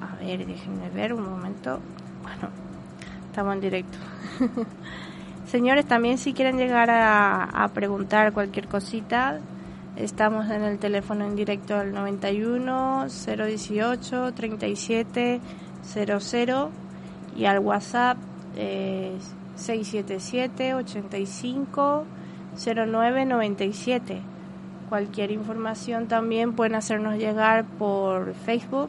[0.00, 1.80] a ver, déjenme ver un momento.
[2.22, 2.48] Bueno,
[3.28, 3.98] estamos en directo.
[5.46, 9.40] Señores, también si quieren llegar a, a preguntar cualquier cosita,
[9.96, 15.40] Estamos en el teléfono en directo al 91 018 37
[15.86, 16.70] 00
[17.36, 18.18] y al WhatsApp
[18.56, 19.12] eh,
[19.56, 22.04] 677 85
[22.56, 24.20] 09 97.
[24.88, 28.88] Cualquier información también pueden hacernos llegar por Facebook,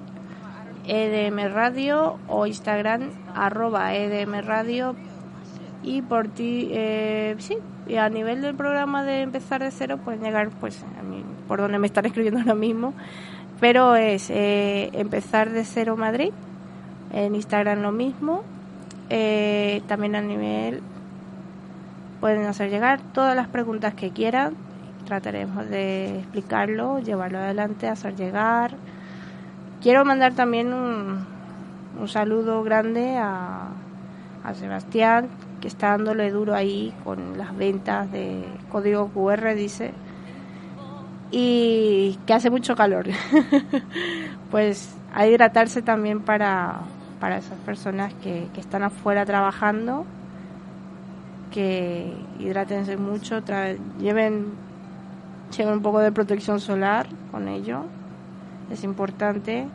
[0.85, 4.95] EDM Radio o Instagram, arroba EDM Radio.
[5.83, 7.57] Y por ti, eh, sí,
[7.87, 11.59] y a nivel del programa de empezar de cero, pueden llegar pues a mí, por
[11.59, 12.93] donde me están escribiendo ahora mismo,
[13.59, 16.31] pero es eh, empezar de cero Madrid,
[17.11, 18.43] en Instagram lo mismo,
[19.09, 20.81] eh, también a nivel
[22.19, 24.55] pueden hacer llegar todas las preguntas que quieran,
[25.05, 28.71] trataremos de explicarlo, llevarlo adelante, hacer llegar.
[29.81, 31.25] Quiero mandar también un,
[31.99, 33.69] un saludo grande a,
[34.43, 35.27] a Sebastián,
[35.61, 39.93] que está dándole duro ahí con las ventas de código QR, dice,
[41.31, 43.05] y que hace mucho calor.
[44.51, 46.81] pues a hidratarse también para,
[47.19, 50.05] para esas personas que, que están afuera trabajando,
[51.51, 53.41] que hidrátense mucho,
[53.99, 54.53] lleven,
[55.55, 57.83] lleven un poco de protección solar con ello,
[58.71, 59.67] es importante.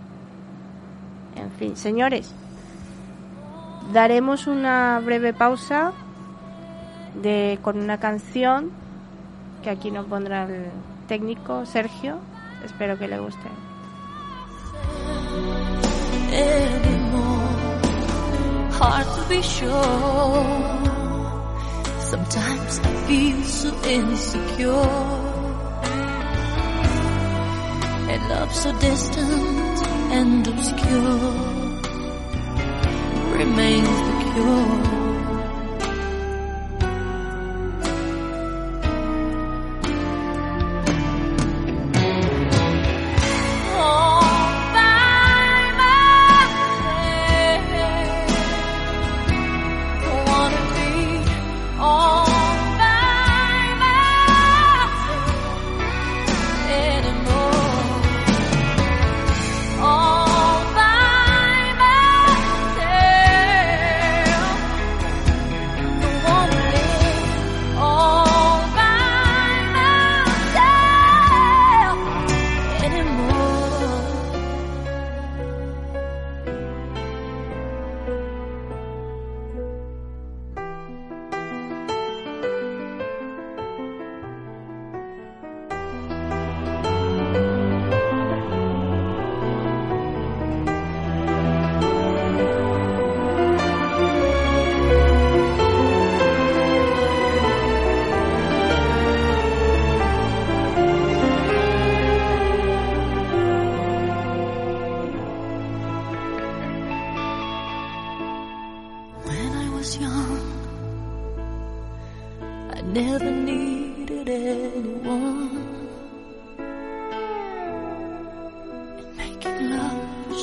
[1.34, 2.34] En fin, señores,
[3.92, 5.92] daremos una breve pausa
[7.20, 8.70] de, con una canción
[9.62, 10.66] que aquí nos pondrá el
[11.08, 12.18] técnico Sergio.
[12.64, 13.48] Espero que le guste.
[18.84, 20.42] Hard to be sure.
[22.00, 24.90] Sometimes I feel so insecure.
[28.10, 29.78] And love so distant
[30.18, 31.62] and obscure.
[33.38, 35.01] remains the cure.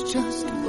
[0.04, 0.59] just.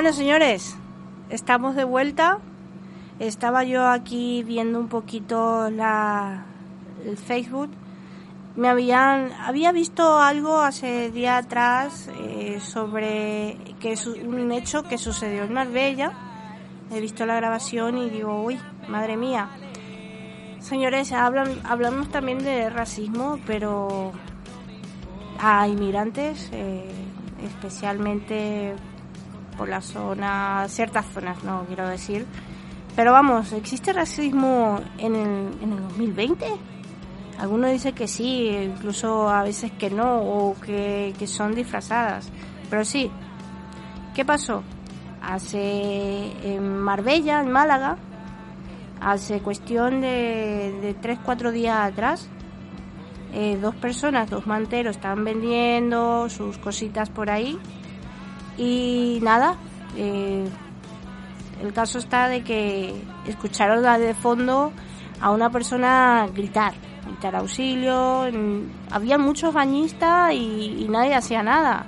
[0.00, 0.78] Bueno, señores,
[1.28, 2.38] estamos de vuelta.
[3.18, 6.46] Estaba yo aquí viendo un poquito la,
[7.04, 7.68] el Facebook.
[8.56, 13.94] Me habían había visto algo hace día atrás eh, sobre que
[14.26, 16.12] un hecho que sucedió en Marbella.
[16.90, 19.50] He visto la grabación y digo, uy, madre mía.
[20.60, 24.12] Señores, hablamos también de racismo, pero
[25.38, 26.90] a inmigrantes, eh,
[27.44, 28.76] especialmente
[29.60, 32.24] por la zona, ciertas zonas, no quiero decir.
[32.96, 36.46] Pero vamos, ¿existe racismo en el, en el 2020?
[37.38, 42.30] Algunos dicen que sí, incluso a veces que no, o que, son disfrazadas.
[42.70, 43.10] Pero sí,
[44.14, 44.62] ¿qué pasó?
[45.20, 47.98] Hace en Marbella, en Málaga,
[48.98, 52.30] hace cuestión de, de 3-4 días atrás,
[53.34, 57.58] eh, dos personas, dos manteros, estaban vendiendo sus cositas por ahí
[58.56, 59.56] y nada,
[59.96, 60.48] eh,
[61.62, 64.72] el caso está de que escucharon de fondo
[65.20, 66.74] a una persona gritar,
[67.06, 68.24] gritar auxilio.
[68.90, 71.86] Había muchos bañistas y, nadie hacía nada.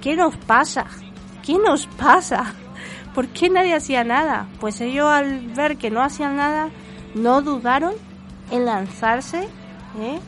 [0.00, 0.86] ¿Qué nos pasa?
[1.44, 2.54] ¿Qué nos pasa?
[3.14, 4.46] ¿Por qué nadie hacía nada?
[4.60, 6.70] Pues ellos al ver que no hacían nada,
[7.14, 7.94] no dudaron
[8.50, 9.48] en lanzarse
[9.98, 10.20] ¿eh?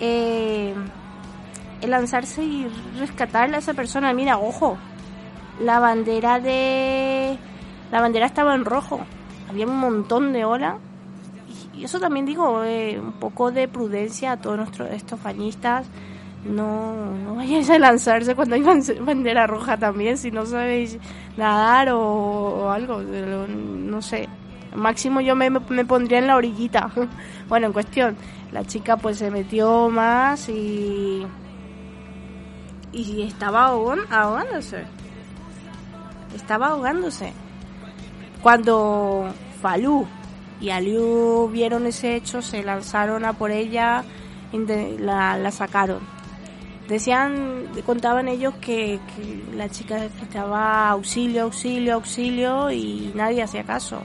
[0.00, 0.74] Eh,
[1.86, 2.66] lanzarse y
[2.98, 4.12] rescatarle a esa persona.
[4.12, 4.78] Mira, ojo,
[5.60, 7.38] la bandera de...
[7.90, 9.00] La bandera estaba en rojo,
[9.48, 10.76] había un montón de olas.
[11.74, 15.86] Y eso también digo, eh, un poco de prudencia a todos nuestros estos bañistas.
[16.44, 18.62] No, no vayáis a lanzarse cuando hay
[19.00, 20.98] bandera roja también, si no sabéis
[21.36, 24.28] nadar o, o algo, no sé.
[24.74, 26.90] Máximo yo me, me pondría en la orillita.
[27.48, 28.16] bueno, en cuestión,
[28.52, 31.26] la chica pues se metió más y
[32.94, 34.84] y estaba ahogándose.
[36.34, 37.32] Estaba ahogándose.
[38.42, 40.06] Cuando Falú
[40.60, 44.04] y Aliu vieron ese hecho, se lanzaron a por ella,
[44.52, 46.00] la, la sacaron.
[46.88, 49.00] Decían, contaban ellos que,
[49.54, 54.02] la chica necesitaba auxilio, auxilio, auxilio y nadie hacía caso.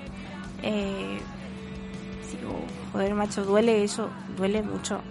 [0.64, 1.20] Eh,
[2.32, 2.60] digo,
[2.94, 5.02] joder, macho, duele eso, duele mucho.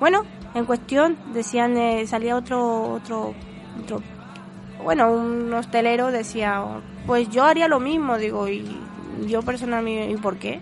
[0.00, 3.34] Bueno, en cuestión, decían, eh, salía otro, otro,
[3.82, 4.02] otro,
[4.82, 6.62] bueno, un hostelero decía,
[7.06, 8.64] pues yo haría lo mismo, digo, y
[9.26, 10.60] yo personalmente, ¿y por qué?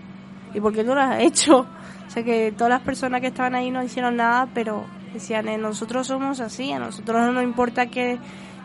[0.53, 1.67] ¿Y por qué no lo has hecho?
[2.05, 5.57] O sea que todas las personas que estaban ahí no hicieron nada, pero decían, eh,
[5.57, 8.19] nosotros somos así, a nosotros no nos importa que,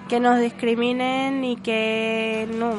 [0.06, 2.72] que nos discriminen y que no,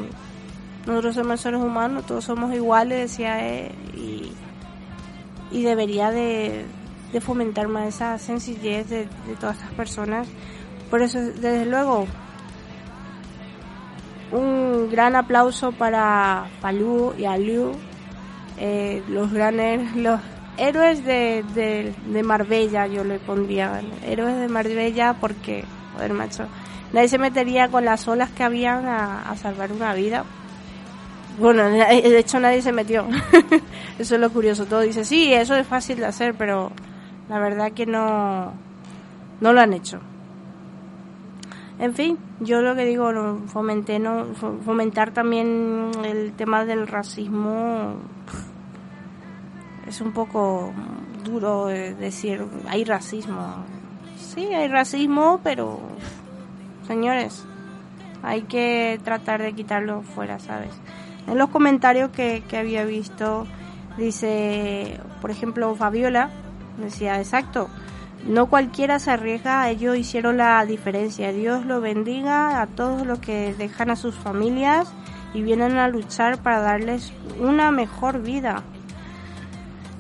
[0.86, 4.32] nosotros somos seres humanos, todos somos iguales, decía él, y,
[5.50, 6.66] y debería de,
[7.12, 9.08] de fomentar más esa sencillez de,
[9.40, 10.28] todas estas personas.
[10.90, 12.08] Por eso, desde luego,
[14.32, 17.72] un gran aplauso para Palú y Aliu,
[18.58, 20.20] eh, los grandes, los
[20.58, 21.44] héroes de,
[22.06, 26.46] de, Marbella, yo le pondría, héroes de Marbella porque, joder macho,
[26.92, 30.26] nadie se metería con las olas que habían a, a salvar una vida.
[31.40, 33.08] Bueno, de hecho nadie se metió.
[34.00, 34.66] eso es lo curioso.
[34.66, 36.74] Todo dice, sí, eso es fácil de hacer, pero
[37.30, 38.52] la verdad que no,
[39.40, 40.00] no lo han hecho.
[41.80, 43.10] En fin, yo lo que digo,
[43.48, 47.96] fomenté, no, fomentar también el tema del racismo
[49.88, 50.74] es un poco
[51.24, 53.64] duro decir, hay racismo.
[54.18, 55.80] Sí, hay racismo, pero
[56.86, 57.46] señores,
[58.24, 60.72] hay que tratar de quitarlo fuera, ¿sabes?
[61.28, 63.48] En los comentarios que, que había visto,
[63.98, 66.30] dice, por ejemplo, Fabiola,
[66.80, 67.70] Decía, exacto.
[68.28, 71.32] No cualquiera se arriesga, ellos hicieron la diferencia.
[71.32, 74.92] Dios lo bendiga a todos los que dejan a sus familias
[75.34, 78.64] y vienen a luchar para darles una mejor vida.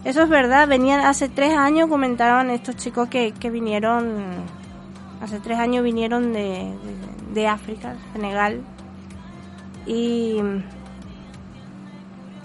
[0.03, 4.15] Eso es verdad, venían hace tres años, comentaron estos chicos que, que vinieron,
[5.21, 6.73] hace tres años vinieron de,
[7.29, 8.61] de, de África, Senegal,
[9.85, 10.37] y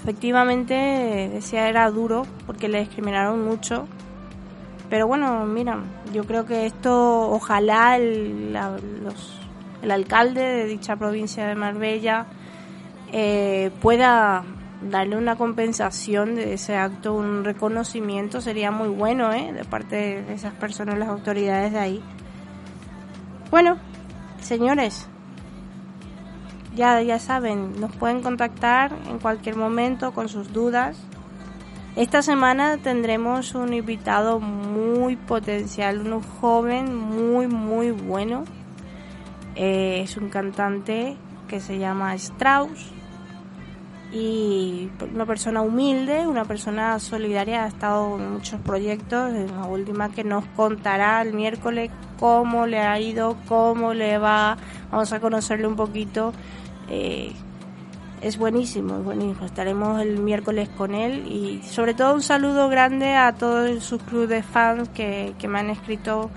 [0.03, 3.87] efectivamente decía era duro porque le discriminaron mucho
[4.91, 5.79] pero bueno, mira,
[6.13, 8.57] yo creo que esto, ojalá el,
[9.83, 12.27] el alcalde de dicha provincia de Marbella
[13.13, 14.45] eh, pueda
[14.83, 19.53] darle una compensación de ese acto, un reconocimiento, sería muy bueno, ¿eh?
[19.53, 22.03] De parte de esas personas, las autoridades de ahí.
[23.51, 23.79] Bueno,
[24.41, 25.09] señores,
[26.75, 30.97] ya, ya saben, nos pueden contactar en cualquier momento con sus dudas
[31.97, 38.45] esta semana tendremos un invitado muy potencial, un joven muy, muy bueno.
[39.55, 41.17] Eh, es un cantante
[41.47, 42.91] que se llama Strauss
[44.13, 50.11] y una persona humilde, una persona solidaria, ha estado en muchos proyectos, en la última
[50.11, 54.57] que nos contará el miércoles cómo le ha ido, cómo le va,
[54.91, 56.33] vamos a conocerle un poquito.
[56.89, 57.33] Eh,
[58.25, 59.45] es buenísimo, es buenísimo.
[59.45, 64.31] Estaremos el miércoles con él y sobre todo un saludo grande a todos sus clubes
[64.31, 66.31] de fans que, me han escrito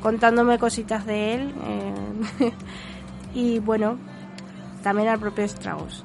[0.00, 1.54] contándome cositas de él.
[1.66, 2.52] Eh,
[3.34, 3.98] y bueno,
[4.84, 6.04] también al propio Strauss.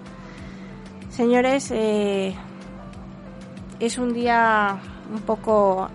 [1.10, 2.34] Señores, eh,
[3.80, 4.80] es un día
[5.14, 5.88] un poco,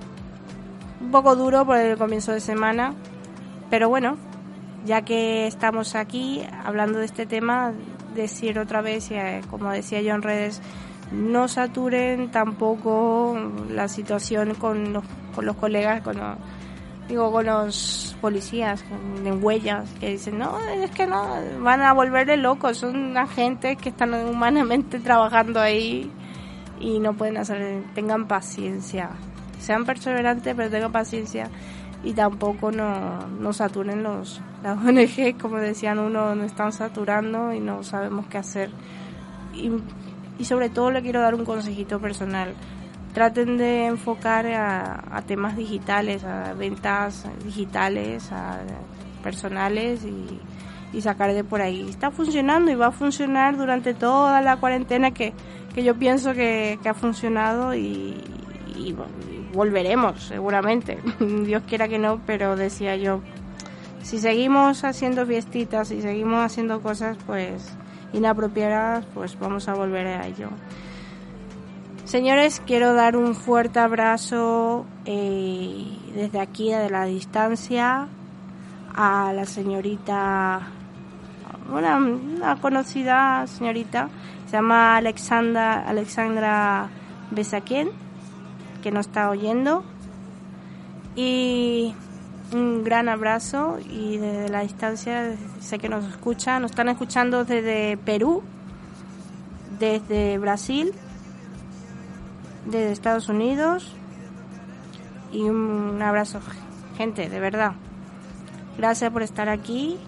[1.00, 2.94] un poco duro por el comienzo de semana,
[3.70, 4.18] pero bueno,
[4.84, 7.72] ya que estamos aquí hablando de este tema,
[8.14, 10.60] decir otra vez, eh, como decía yo en redes,
[11.12, 13.36] no saturen tampoco
[13.68, 15.04] la situación con los,
[15.34, 16.36] con los colegas, con los,
[17.08, 18.84] digo, con los policías
[19.24, 23.90] en huellas, que dicen, no, es que no, van a volverle locos, son agentes que
[23.90, 26.10] están humanamente trabajando ahí
[26.80, 29.10] y no pueden hacer, tengan paciencia,
[29.58, 31.50] sean perseverantes, pero tengan paciencia
[32.04, 37.60] y tampoco no, no saturen los las ONG como decían uno no están saturando y
[37.60, 38.70] no sabemos qué hacer.
[39.54, 39.70] Y,
[40.44, 42.54] sobre todo le quiero dar un consejito personal.
[43.14, 48.58] Traten de enfocar a, temas digitales, a ventas digitales, a
[49.22, 50.40] personales y,
[50.92, 51.88] y sacar de por ahí.
[51.88, 55.32] Está funcionando y va a funcionar durante toda la cuarentena que,
[55.74, 58.16] que yo pienso que, que ha funcionado y,
[58.76, 58.96] y
[59.52, 60.98] volveremos seguramente.
[61.20, 63.20] Dios quiera que no, pero decía yo,
[64.02, 67.72] si seguimos haciendo fiestitas y seguimos haciendo cosas pues
[68.12, 70.48] inapropiadas, pues vamos a volver a ello.
[72.04, 78.08] Señores, quiero dar un fuerte abrazo eh, desde aquí, de la distancia,
[78.94, 80.60] a la señorita,
[81.70, 84.08] una, conocida señorita,
[84.46, 86.88] se llama Alexandra, Alexandra
[87.30, 87.90] Besaquien,
[88.82, 89.84] que nos está oyendo.
[91.16, 91.94] Y
[92.52, 97.96] un gran abrazo y desde la distancia sé que nos escuchan, nos están escuchando desde
[97.96, 98.42] Perú,
[99.78, 100.92] desde Brasil,
[102.66, 103.94] desde Estados Unidos
[105.32, 106.40] y un abrazo
[106.96, 107.72] gente, de verdad.
[108.78, 109.98] Gracias por estar aquí.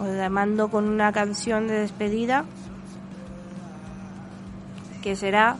[0.00, 2.44] Os mando con una canción de despedida
[5.02, 5.56] que será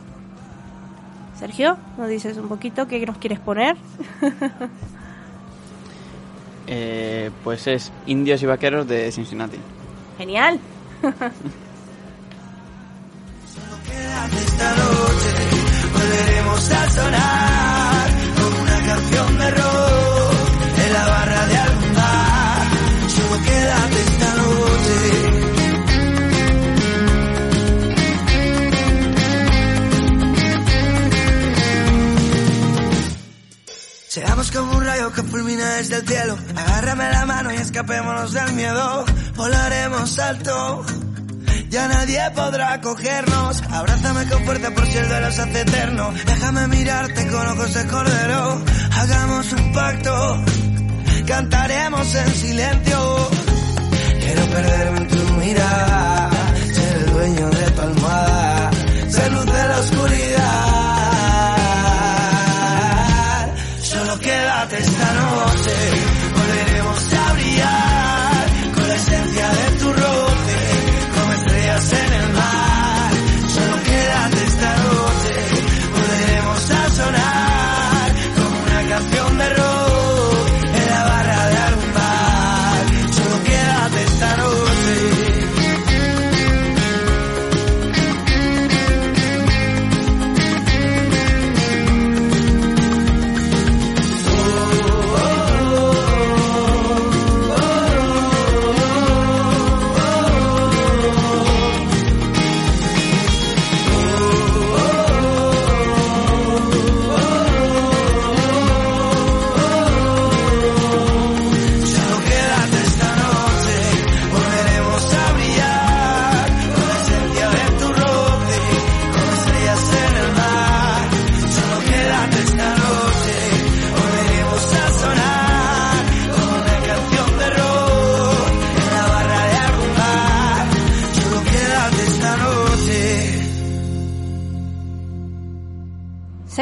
[1.39, 3.75] Sergio, ¿nos dices un poquito qué nos quieres poner?
[6.67, 9.59] Eh, pues es Indios y Vaqueros de Cincinnati.
[10.17, 10.59] Genial.
[14.55, 15.33] esta noche
[15.93, 17.74] volveremos a sonar
[37.75, 39.03] escapémonos del miedo.
[39.35, 40.85] Volaremos alto.
[41.69, 43.61] Ya nadie podrá cogernos.
[43.69, 46.13] Abrázame con fuerza por si el duelo se hace eterno.
[46.25, 48.61] Déjame mirarte con ojos de cordero.
[48.93, 50.45] Hagamos un pacto.
[51.27, 53.29] Cantaremos en silencio.
[54.21, 56.29] Quiero perderme en tu mirada.
[56.73, 58.71] Ser el dueño de tu almohada.
[59.09, 60.34] Ser luz de la oscuridad.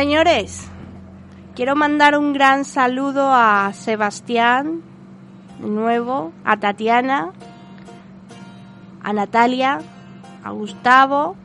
[0.03, 0.67] Señores,
[1.55, 4.81] quiero mandar un gran saludo a Sebastián,
[5.59, 7.31] nuevo, a Tatiana,
[9.01, 9.79] a Natalia,
[10.43, 11.37] a Gustavo,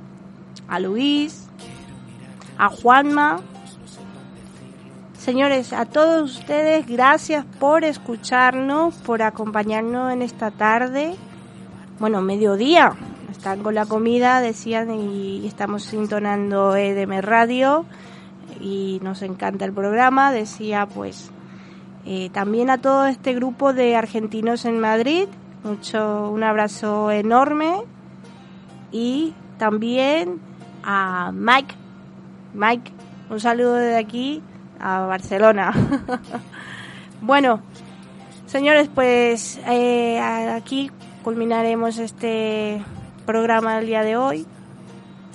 [0.67, 1.49] a Luis,
[2.59, 3.39] a Juanma.
[5.17, 11.15] Señores, a todos ustedes, gracias por escucharnos, por acompañarnos en esta tarde.
[12.01, 12.95] Bueno, mediodía.
[13.31, 17.87] Están con la comida, decían, y estamos sintonando EDM Radio
[18.61, 20.33] y nos encanta el programa.
[20.33, 21.31] Decía, pues,
[22.05, 25.27] eh, también a todo este grupo de argentinos en Madrid,
[25.65, 27.83] mucho, un abrazo enorme.
[28.93, 30.41] Y también
[30.83, 31.75] a Mike,
[32.55, 32.93] Mike,
[33.29, 34.43] un saludo desde aquí
[34.81, 35.73] a Barcelona.
[37.21, 37.61] bueno,
[38.47, 40.91] señores, pues eh, aquí
[41.23, 42.83] culminaremos este
[43.27, 44.47] programa del día de hoy.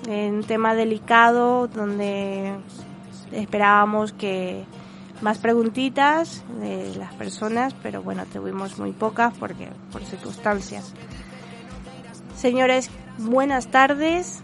[0.08, 2.54] En un tema delicado donde
[3.34, 4.66] esperábamos que
[5.22, 10.94] más preguntitas de las personas, pero bueno, tuvimos muy pocas porque por circunstancias.
[12.36, 14.42] Señores, buenas tardes,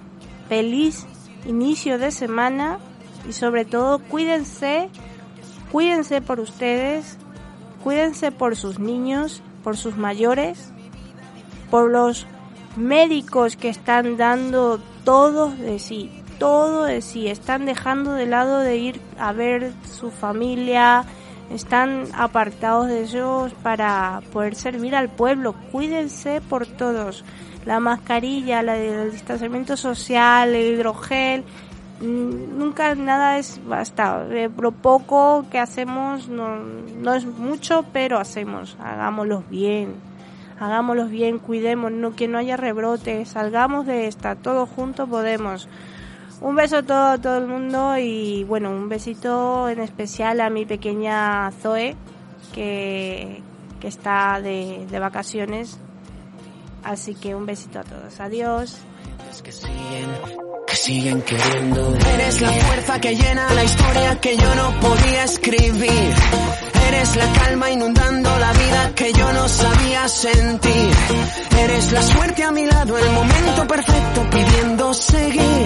[0.47, 1.05] feliz
[1.45, 2.79] inicio de semana
[3.27, 4.89] y sobre todo cuídense,
[5.71, 7.17] cuídense por ustedes,
[7.83, 10.71] cuídense por sus niños, por sus mayores,
[11.69, 12.25] por los
[12.75, 16.18] médicos que están dando todo de sí.
[16.39, 21.03] Todo de sí, están dejando de lado de ir a ver su familia,
[21.53, 25.53] están apartados de ellos para poder servir al pueblo.
[25.71, 27.23] Cuídense por todos.
[27.65, 31.43] La mascarilla, la del distanciamiento social, el hidrogel,
[32.01, 34.25] mm, nunca nada es basta.
[34.31, 38.77] Eh, lo poco que hacemos no, no es mucho, pero hacemos.
[38.79, 39.93] Hagámoslo bien.
[40.59, 45.69] Hagámoslos bien, cuidemos, no, que no haya rebrotes, salgamos de esta, todos juntos podemos.
[46.41, 50.65] Un beso a todo, todo el mundo y bueno, un besito en especial a mi
[50.65, 51.95] pequeña Zoe
[52.53, 53.41] que,
[53.79, 55.77] que está de, de vacaciones.
[56.83, 58.19] Así que un besito a todos.
[58.21, 58.77] Adiós.
[59.43, 60.09] que siguen,
[60.65, 61.93] que siguen queriendo.
[62.13, 66.13] Eres la fuerza que llena la historia que yo no podía escribir.
[66.89, 70.89] Eres la calma inundando la vida que yo no sabía sentir.
[71.63, 75.65] Eres la suerte a mi lado, el momento perfecto pidiendo seguir.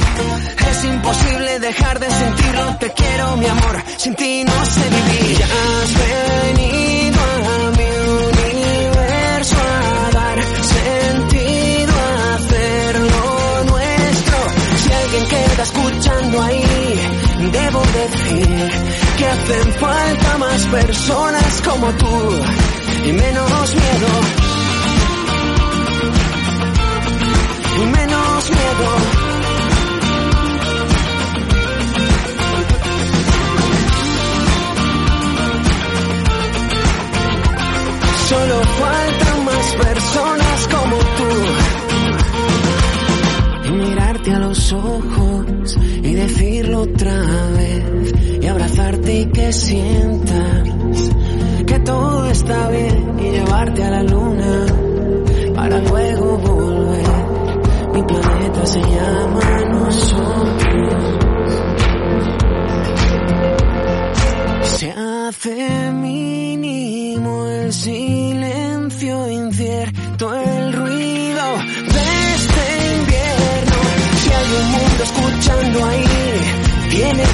[0.70, 5.44] Es imposible dejar de sentirlo, te quiero mi amor, sin ti no sé vivir.
[5.44, 7.90] Has venido a mi
[8.60, 10.40] universo a dar
[10.76, 14.38] sentido a hacerlo nuestro.
[14.84, 18.72] Si alguien queda escuchando ahí, debo decir
[19.18, 22.30] que hacen falta más personas como tú
[23.06, 24.08] y menos miedo.
[27.82, 29.33] Y menos miedo.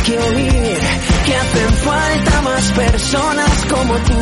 [0.10, 4.20] Que hacen falta más personas como tú.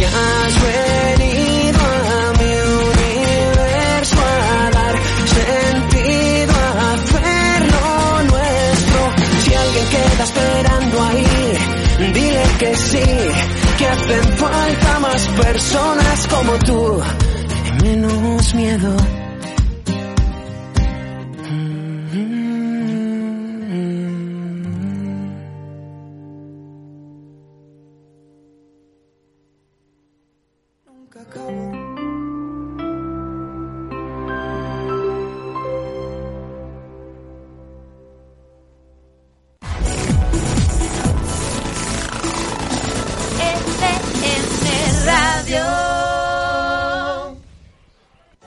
[0.00, 2.52] Ya has venido a mi
[2.90, 4.94] universo a dar
[5.38, 9.00] sentido a hacerlo nuestro.
[9.44, 13.04] Si alguien queda esperando ahí, dile que sí,
[13.78, 17.02] que hacen falta más personas como tú.
[17.84, 19.21] Menos miedo.